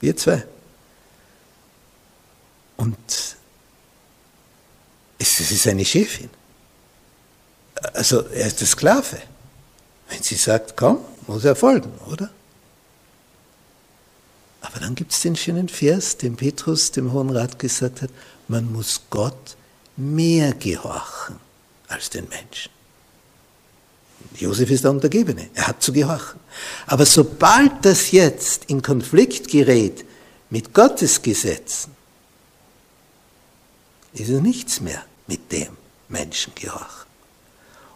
wir 0.00 0.16
zwei. 0.16 0.44
Und 2.78 2.96
es 5.18 5.40
ist 5.40 5.66
eine 5.66 5.84
Chefin. 5.84 6.30
Also 7.92 8.22
er 8.28 8.46
ist 8.46 8.60
der 8.60 8.66
Sklave. 8.66 9.18
Wenn 10.08 10.22
sie 10.22 10.36
sagt, 10.36 10.76
komm, 10.76 10.98
muss 11.26 11.44
er 11.44 11.56
folgen, 11.56 11.92
oder? 12.10 12.30
Aber 14.60 14.80
dann 14.80 14.94
gibt 14.94 15.12
es 15.12 15.20
den 15.20 15.36
schönen 15.36 15.68
Vers, 15.68 16.16
den 16.16 16.36
Petrus 16.36 16.90
dem 16.90 17.12
Hohen 17.12 17.30
Rat 17.30 17.58
gesagt 17.58 18.02
hat, 18.02 18.10
man 18.48 18.70
muss 18.72 19.02
Gott 19.10 19.56
mehr 19.96 20.52
gehorchen 20.54 21.36
als 21.88 22.10
den 22.10 22.28
Menschen. 22.28 22.70
Josef 24.36 24.70
ist 24.70 24.84
der 24.84 24.90
Untergebene, 24.90 25.48
er 25.54 25.68
hat 25.68 25.82
zu 25.82 25.92
gehorchen. 25.92 26.40
Aber 26.86 27.06
sobald 27.06 27.84
das 27.84 28.10
jetzt 28.10 28.64
in 28.66 28.82
Konflikt 28.82 29.48
gerät 29.48 30.04
mit 30.50 30.74
Gottes 30.74 31.22
Gesetzen, 31.22 31.92
ist 34.12 34.28
es 34.28 34.40
nichts 34.40 34.80
mehr 34.80 35.04
mit 35.26 35.52
dem 35.52 35.76
Menschen 36.08 36.52
gehorchen. 36.54 37.08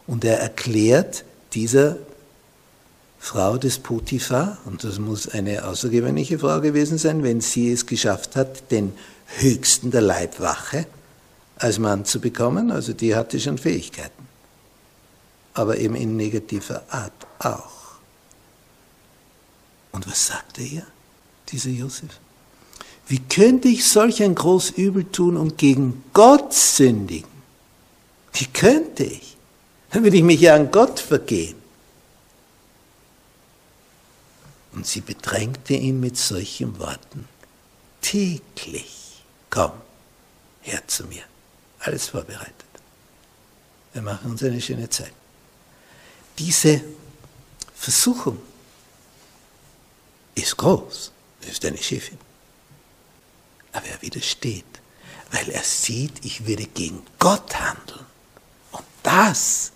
Und 0.07 0.25
er 0.25 0.38
erklärt 0.38 1.25
dieser 1.55 1.97
Frau 3.19 3.57
des 3.57 3.79
Potiphar, 3.79 4.59
und 4.65 4.83
das 4.85 4.99
muss 4.99 5.29
eine 5.29 5.65
außergewöhnliche 5.65 6.38
Frau 6.38 6.61
gewesen 6.61 6.99
sein, 6.99 7.23
wenn 7.23 7.41
sie 7.41 7.71
es 7.71 7.87
geschafft 7.87 8.37
hat, 8.37 8.71
den 8.71 8.93
höchsten 9.38 9.91
der 9.91 10.01
Leibwache 10.01 10.87
als 11.57 11.79
Mann 11.79 12.05
zu 12.05 12.21
bekommen, 12.21 12.71
also 12.73 12.93
die 12.93 13.15
hatte 13.15 13.38
schon 13.38 13.59
Fähigkeiten 13.59 14.23
aber 15.55 15.79
eben 15.79 15.95
in 15.95 16.17
negativer 16.17 16.83
Art 16.91 17.12
auch. 17.38 17.71
Und 19.93 20.07
was 20.07 20.27
sagte 20.27 20.62
er, 20.62 20.87
dieser 21.51 21.71
Josef? 21.71 22.19
Wie 23.07 23.19
könnte 23.19 23.69
ich 23.69 23.87
solch 23.87 24.23
ein 24.23 24.35
groß 24.35 24.71
Übel 24.71 25.05
tun 25.05 25.37
und 25.37 25.59
gegen 25.59 26.03
Gott 26.15 26.55
sündigen? 26.55 27.29
Wie 28.33 28.47
könnte 28.47 29.05
ich? 29.05 29.32
Dann 29.92 30.05
würde 30.05 30.16
ich 30.16 30.22
mich 30.22 30.40
ja 30.40 30.55
an 30.55 30.70
Gott 30.70 31.00
vergehen. 31.00 31.57
Und 34.72 34.87
sie 34.87 35.02
bedrängte 35.02 35.74
ihn 35.74 36.00
mit 36.00 36.16
solchen 36.16 36.78
Worten. 36.78 37.28
Täglich, 38.00 39.22
komm 39.50 39.72
her 40.62 40.83
zu 40.87 41.05
mir. 41.05 41.22
Alles 41.81 42.09
vorbereitet. 42.09 42.55
Wir 43.92 44.02
machen 44.02 44.31
uns 44.31 44.42
eine 44.42 44.61
schöne 44.61 44.88
Zeit 44.88 45.12
diese 46.38 46.83
Versuchung 47.74 48.40
ist 50.35 50.57
groß, 50.57 51.12
ist 51.48 51.64
eine 51.64 51.78
Chefin. 51.78 52.18
Aber 53.72 53.87
er 53.87 54.00
widersteht, 54.02 54.64
weil 55.31 55.48
er 55.50 55.62
sieht, 55.62 56.24
ich 56.24 56.46
werde 56.46 56.66
gegen 56.66 57.02
Gott 57.18 57.55
handeln. 57.59 58.07
Und 58.72 58.85
das, 59.02 59.72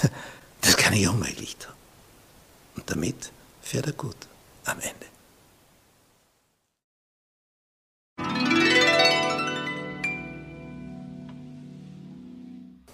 das 0.60 0.76
kann 0.76 0.92
ich 0.92 1.08
unmöglich 1.08 1.56
tun. 1.56 1.72
Und 2.76 2.90
damit 2.90 3.32
fährt 3.62 3.86
er 3.86 3.92
gut 3.92 4.16
am 4.64 4.78
Ende. 4.80 5.12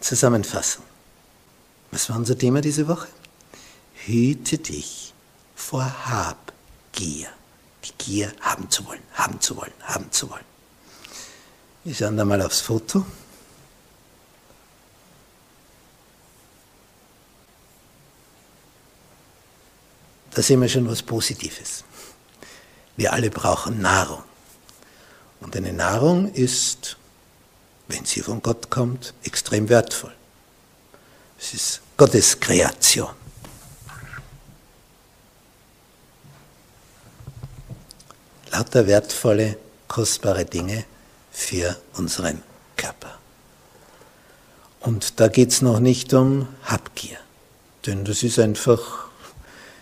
Zusammenfassung. 0.01 0.85
Was 1.91 2.09
war 2.09 2.17
unser 2.17 2.39
Thema 2.39 2.61
diese 2.61 2.89
Woche? 2.89 3.09
Hüte 4.07 4.59
dich 4.59 5.13
vor 5.55 5.85
Habgier. 6.07 7.29
Die 7.85 7.93
Gier 7.99 8.33
haben 8.41 8.71
zu 8.71 8.87
wollen, 8.87 9.03
haben 9.13 9.41
zu 9.41 9.57
wollen, 9.57 9.73
haben 9.83 10.11
zu 10.11 10.31
wollen. 10.31 10.45
Wir 11.85 11.95
schauen 11.95 12.17
da 12.17 12.25
mal 12.25 12.41
aufs 12.43 12.61
Foto. 12.61 13.05
Da 20.39 20.43
sehen 20.43 20.61
wir 20.61 20.69
schon 20.69 20.89
was 20.89 21.03
Positives. 21.03 21.83
Wir 22.97 23.13
alle 23.13 23.29
brauchen 23.29 23.81
Nahrung. 23.81 24.23
Und 25.41 25.57
eine 25.57 25.73
Nahrung 25.73 26.33
ist, 26.33 26.97
wenn 27.89 28.05
sie 28.05 28.21
von 28.21 28.41
Gott 28.41 28.71
kommt, 28.71 29.15
extrem 29.25 29.69
wertvoll. 29.69 30.15
Es 31.41 31.55
ist 31.55 31.81
Gottes 31.97 32.39
Kreation. 32.39 33.11
Lauter 38.53 38.87
wertvolle, 38.87 39.59
kostbare 39.89 40.45
Dinge 40.45 40.85
für 41.33 41.77
unseren 41.95 42.45
Körper. 42.77 43.19
Und 44.79 45.19
da 45.19 45.27
geht 45.27 45.51
es 45.51 45.63
noch 45.63 45.81
nicht 45.81 46.15
um 46.15 46.47
Habgier, 46.63 47.19
denn 47.87 48.05
das 48.05 48.23
ist 48.23 48.39
einfach 48.39 49.08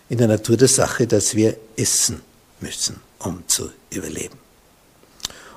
in 0.09 0.19
der 0.19 0.29
Natur 0.29 0.57
der 0.57 0.69
Sache, 0.69 1.07
dass 1.07 1.35
wir 1.35 1.57
essen 1.77 2.23
müssen, 2.61 3.01
um 3.19 3.43
zu 3.47 3.71
überleben. 3.91 4.39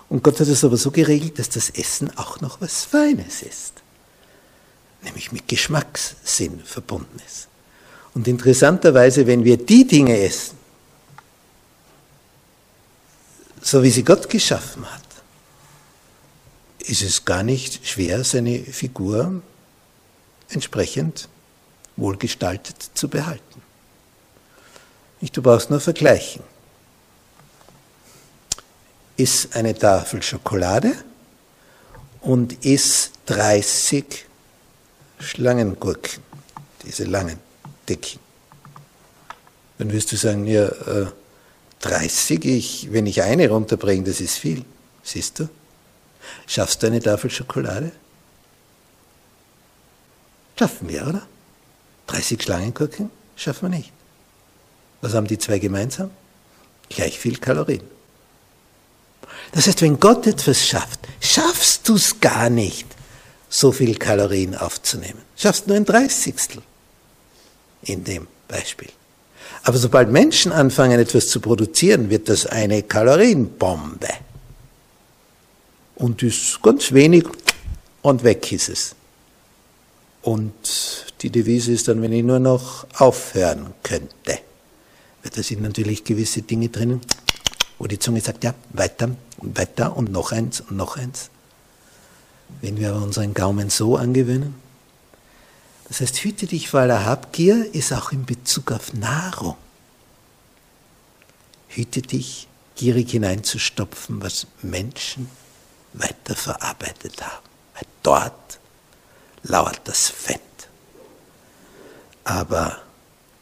Und 0.09 0.23
Gott 0.23 0.39
hat 0.39 0.47
es 0.47 0.63
aber 0.63 0.77
so 0.77 0.89
geregelt, 0.89 1.37
dass 1.37 1.49
das 1.49 1.69
Essen 1.69 2.15
auch 2.17 2.41
noch 2.41 2.61
was 2.61 2.83
Feines 2.83 3.43
ist, 3.43 3.73
nämlich 5.03 5.31
mit 5.31 5.47
Geschmackssinn 5.47 6.59
verbunden 6.61 7.19
ist. 7.27 7.47
Und 8.15 8.27
interessanterweise, 8.27 9.27
wenn 9.27 9.43
wir 9.43 9.57
die 9.57 9.85
Dinge 9.85 10.17
essen, 10.19 10.57
so 13.61 13.83
wie 13.83 13.91
sie 13.91 14.03
Gott 14.03 14.29
geschaffen 14.29 14.91
hat, 14.91 15.03
ist 16.79 17.03
es 17.03 17.23
gar 17.23 17.43
nicht 17.43 17.87
schwer, 17.87 18.23
seine 18.23 18.63
Figur 18.63 19.43
entsprechend 20.49 21.29
wohlgestaltet 21.97 22.89
zu 22.95 23.09
behalten. 23.09 23.61
Du 25.21 25.41
brauchst 25.41 25.69
nur 25.69 25.79
vergleichen. 25.79 26.43
Iss 29.17 29.49
eine 29.53 29.77
Tafel 29.77 30.23
Schokolade 30.23 30.93
und 32.21 32.65
iss 32.65 33.11
30 33.25 34.25
Schlangengurken, 35.19 36.23
diese 36.83 37.03
langen, 37.03 37.37
dicken. 37.87 38.19
Dann 39.77 39.91
wirst 39.91 40.11
du 40.13 40.15
sagen, 40.15 40.45
ja, 40.45 40.69
30, 41.81 42.45
äh, 42.45 42.57
ich, 42.57 42.91
wenn 42.91 43.05
ich 43.05 43.21
eine 43.21 43.49
runterbringe, 43.49 44.03
das 44.03 44.21
ist 44.21 44.37
viel. 44.37 44.63
Siehst 45.03 45.39
du? 45.39 45.49
Schaffst 46.47 46.81
du 46.81 46.87
eine 46.87 47.01
Tafel 47.01 47.29
Schokolade? 47.29 47.91
Schaffen 50.57 50.89
wir, 50.89 51.07
oder? 51.07 51.27
30 52.07 52.41
Schlangengurken 52.41 53.09
schaffen 53.35 53.71
wir 53.71 53.77
nicht. 53.77 53.93
Was 55.01 55.13
haben 55.13 55.27
die 55.27 55.37
zwei 55.37 55.59
gemeinsam? 55.59 56.11
Gleich 56.89 57.19
viel 57.19 57.37
Kalorien. 57.37 57.83
Das 59.51 59.67
heißt, 59.67 59.81
wenn 59.81 59.99
Gott 59.99 60.27
etwas 60.27 60.65
schafft, 60.65 60.99
schaffst 61.19 61.87
du 61.87 61.95
es 61.95 62.19
gar 62.19 62.49
nicht, 62.49 62.85
so 63.49 63.71
viel 63.71 63.95
Kalorien 63.95 64.55
aufzunehmen. 64.55 65.21
Schaffst 65.35 65.67
nur 65.67 65.75
ein 65.75 65.85
Dreißigstel 65.85 66.61
in 67.83 68.03
dem 68.03 68.27
Beispiel. 68.47 68.89
Aber 69.63 69.77
sobald 69.77 70.11
Menschen 70.11 70.51
anfangen, 70.51 70.99
etwas 70.99 71.29
zu 71.29 71.39
produzieren, 71.39 72.09
wird 72.09 72.29
das 72.29 72.45
eine 72.45 72.83
Kalorienbombe. 72.83 74.09
Und 75.95 76.23
ist 76.23 76.61
ganz 76.61 76.93
wenig 76.93 77.25
und 78.01 78.23
weg 78.23 78.51
ist 78.51 78.69
es. 78.69 78.95
Und 80.21 81.05
die 81.21 81.29
Devise 81.29 81.71
ist 81.71 81.87
dann, 81.87 82.01
wenn 82.01 82.13
ich 82.13 82.23
nur 82.23 82.39
noch 82.39 82.85
aufhören 82.97 83.73
könnte. 83.83 84.39
Weil 85.23 85.31
da 85.31 85.43
sind 85.43 85.61
natürlich 85.61 86.03
gewisse 86.03 86.41
Dinge 86.41 86.69
drinnen, 86.69 87.01
wo 87.77 87.87
die 87.87 87.99
Zunge 87.99 88.21
sagt, 88.21 88.43
ja, 88.43 88.53
weiter 88.71 89.15
und 89.37 89.57
weiter 89.57 89.95
und 89.95 90.11
noch 90.11 90.31
eins 90.31 90.61
und 90.61 90.77
noch 90.77 90.97
eins. 90.97 91.29
Wenn 92.61 92.77
wir 92.77 92.91
aber 92.91 93.03
unseren 93.03 93.33
Gaumen 93.33 93.69
so 93.69 93.95
angewöhnen, 93.97 94.55
das 95.87 96.01
heißt, 96.01 96.17
hüte 96.23 96.45
dich 96.45 96.69
vor 96.69 96.81
aller 96.81 97.03
Habgier 97.05 97.73
ist 97.73 97.91
auch 97.93 98.11
in 98.11 98.25
Bezug 98.25 98.71
auf 98.71 98.93
Nahrung. 98.93 99.55
Hüte 101.67 102.01
dich, 102.01 102.47
gierig 102.75 103.11
hineinzustopfen, 103.11 104.21
was 104.21 104.47
Menschen 104.61 105.29
weiterverarbeitet 105.93 107.21
haben. 107.23 107.45
Weil 107.73 107.83
dort 108.03 108.59
lauert 109.43 109.81
das 109.85 110.09
Fett. 110.09 110.39
Aber 112.23 112.79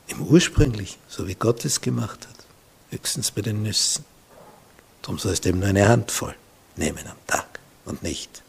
im 0.07 0.21
ursprünglich, 0.21 0.97
so 1.07 1.27
wie 1.27 1.35
Gott 1.35 1.63
es 1.65 1.81
gemacht 1.81 2.27
hat, 2.27 2.45
höchstens 2.89 3.31
bei 3.31 3.41
den 3.41 3.63
Nüssen. 3.63 4.05
Darum 5.01 5.19
sollst 5.19 5.45
du 5.45 5.49
eben 5.49 5.59
nur 5.59 5.69
eine 5.69 5.87
Handvoll 5.87 6.35
nehmen 6.75 7.05
am 7.07 7.17
Tag 7.27 7.59
und 7.85 8.03
nicht 8.03 8.41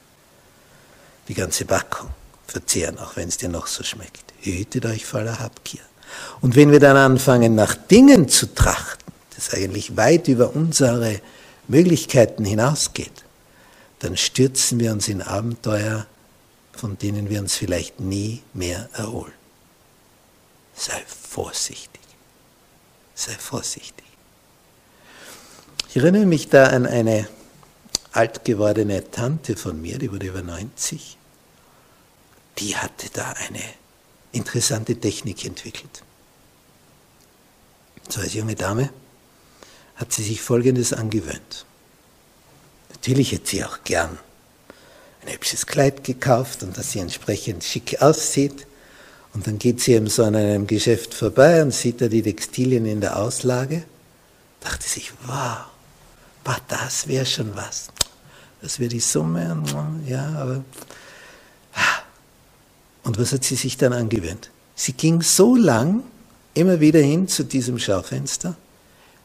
die 1.29 1.35
ganze 1.35 1.65
Packung 1.65 2.11
verzehren, 2.47 2.99
auch 2.99 3.17
wenn 3.17 3.29
es 3.29 3.37
dir 3.37 3.49
noch 3.49 3.67
so 3.67 3.85
schmeckt. 3.85 4.33
Hütet 4.41 4.87
euch 4.87 5.05
voller 5.05 5.39
Habgier. 5.39 5.83
Und 6.41 6.57
wenn 6.57 6.73
wir 6.73 6.81
dann 6.81 6.97
anfangen, 6.97 7.55
nach 7.55 7.75
Dingen 7.75 8.29
zu 8.29 8.55
trachten, 8.55 9.13
das 9.35 9.53
eigentlich 9.53 9.97
weit 9.97 10.29
über 10.29 10.55
unsere 10.55 11.21
Möglichkeiten 11.69 12.45
hinausgeht, 12.45 13.25
dann 13.99 14.17
stürzen 14.17 14.81
wir 14.81 14.93
uns 14.93 15.09
in 15.09 15.23
Abenteuer, 15.23 16.07
von 16.73 16.97
denen 16.99 17.29
wir 17.29 17.41
uns 17.41 17.57
vielleicht 17.57 18.01
nie 18.01 18.43
mehr 18.55 18.89
erholen. 18.95 19.33
Sei 20.79 21.05
vorsichtig. 21.07 22.01
Sei 23.15 23.33
vorsichtig. 23.33 24.07
Ich 25.89 25.97
erinnere 25.97 26.25
mich 26.25 26.49
da 26.49 26.69
an 26.69 26.87
eine 26.87 27.29
alt 28.13 28.45
gewordene 28.45 29.11
Tante 29.11 29.57
von 29.57 29.83
mir, 29.83 29.99
die 29.99 30.13
wurde 30.13 30.29
über 30.29 30.43
90. 30.43 31.17
Die 32.59 32.77
hatte 32.77 33.11
da 33.13 33.33
eine 33.33 33.63
interessante 34.31 34.95
Technik 34.95 35.45
entwickelt. 35.45 36.05
So 38.09 38.21
als 38.21 38.35
junge 38.35 38.55
Dame 38.55 38.91
hat 39.97 40.13
sie 40.13 40.23
sich 40.23 40.41
Folgendes 40.41 40.93
angewöhnt. 40.93 41.67
Natürlich 42.91 43.33
hätte 43.33 43.51
sie 43.51 43.65
auch 43.65 43.83
gern 43.83 44.17
ein 45.23 45.33
hübsches 45.33 45.67
Kleid 45.67 46.05
gekauft 46.05 46.63
und 46.63 46.79
dass 46.79 46.93
sie 46.93 47.01
entsprechend 47.01 47.65
schick 47.65 48.01
aussieht. 48.01 48.68
Und 49.35 49.47
dann 49.47 49.59
geht 49.59 49.81
sie 49.81 49.93
eben 49.93 50.09
so 50.09 50.25
an 50.25 50.35
einem 50.35 50.67
Geschäft 50.67 51.15
vorbei 51.15 51.63
und 51.63 51.73
sieht 51.73 52.01
da 52.01 52.09
die 52.09 52.23
Textilien 52.23 52.87
in 52.87 53.01
der 53.01 53.19
Auslage. 53.19 53.85
Dachte 54.61 54.89
sich, 54.89 55.13
wow, 55.27 55.59
wow 56.45 56.57
das 56.69 57.07
wäre 57.07 57.27
schon 57.27 57.55
was. 57.55 57.89
Das 58.61 58.81
wäre 58.81 58.89
die 58.89 59.01
Summe. 59.01 59.63
Ja, 60.07 60.27
aber. 60.37 60.65
Und 63.05 63.19
was 63.19 63.33
hat 63.33 63.45
sie 63.45 63.55
sich 63.55 63.77
dann 63.77 63.93
angewöhnt? 63.93 64.51
Sie 64.75 64.93
ging 64.93 65.23
so 65.23 65.57
lang 65.57 66.03
immer 66.55 66.81
wieder 66.81 67.01
hin 67.01 67.29
zu 67.29 67.45
diesem 67.45 67.79
Schaufenster, 67.79 68.57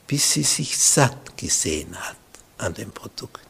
bis 0.07 0.33
sie 0.33 0.43
sich 0.43 0.77
satt 0.77 1.35
gesehen 1.37 1.95
hat 1.95 2.15
an 2.57 2.73
dem 2.73 2.91
Produkt. 2.91 3.41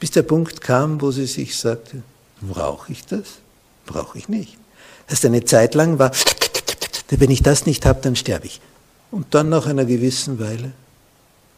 Bis 0.00 0.10
der 0.10 0.22
Punkt 0.22 0.60
kam, 0.60 1.00
wo 1.00 1.10
sie 1.10 1.26
sich 1.26 1.56
sagte, 1.56 2.02
brauche 2.40 2.92
ich 2.92 3.06
das? 3.06 3.38
Brauche 3.86 4.18
ich 4.18 4.28
nicht. 4.28 4.58
Das 5.08 5.24
eine 5.24 5.44
Zeit 5.44 5.74
lang 5.74 5.98
war, 5.98 6.12
wenn 7.08 7.30
ich 7.30 7.42
das 7.42 7.66
nicht 7.66 7.86
habe, 7.86 8.00
dann 8.00 8.16
sterbe 8.16 8.46
ich. 8.46 8.60
Und 9.10 9.34
dann 9.34 9.48
nach 9.48 9.66
einer 9.66 9.84
gewissen 9.84 10.38
Weile, 10.40 10.72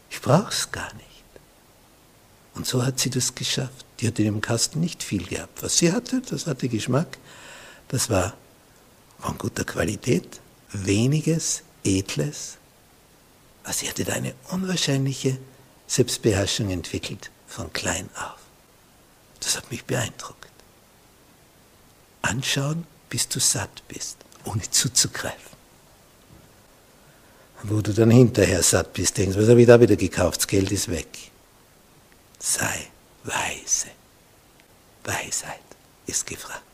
ich 0.09 0.21
brauche 0.21 0.51
es 0.51 0.71
gar 0.71 0.93
nicht. 0.95 1.05
Und 2.55 2.67
so 2.67 2.85
hat 2.85 2.99
sie 2.99 3.09
das 3.09 3.35
geschafft. 3.35 3.85
Die 3.99 4.07
hatte 4.07 4.23
im 4.23 4.41
Kasten 4.41 4.79
nicht 4.79 5.03
viel 5.03 5.25
gehabt. 5.25 5.63
Was 5.63 5.77
sie 5.77 5.91
hatte, 5.91 6.21
das 6.29 6.45
hatte 6.45 6.69
Geschmack. 6.69 7.17
Das 7.87 8.09
war 8.09 8.33
von 9.19 9.37
guter 9.37 9.63
Qualität, 9.63 10.39
weniges, 10.71 11.63
edles. 11.83 12.57
Aber 13.63 13.73
sie 13.73 13.89
hatte 13.89 14.03
da 14.03 14.13
eine 14.13 14.33
unwahrscheinliche 14.51 15.37
Selbstbeherrschung 15.87 16.69
entwickelt, 16.69 17.31
von 17.47 17.71
klein 17.73 18.09
auf. 18.15 18.39
Das 19.39 19.57
hat 19.57 19.71
mich 19.71 19.85
beeindruckt. 19.85 20.47
Anschauen, 22.21 22.85
bis 23.09 23.27
du 23.27 23.39
satt 23.39 23.83
bist, 23.87 24.17
ohne 24.45 24.69
zuzugreifen. 24.69 25.49
Wo 27.63 27.81
du 27.81 27.93
dann 27.93 28.11
hinterher 28.11 28.63
satt 28.63 28.93
bist, 28.93 29.17
denkst, 29.17 29.37
was 29.37 29.49
habe 29.49 29.61
ich 29.61 29.67
da 29.67 29.79
wieder 29.79 29.95
gekauft? 29.95 30.37
Das 30.37 30.47
Geld 30.47 30.71
ist 30.71 30.89
weg. 30.89 31.07
Sei 32.39 32.87
weise. 33.23 33.87
Weisheit 35.03 35.59
ist 36.05 36.25
gefragt. 36.25 36.68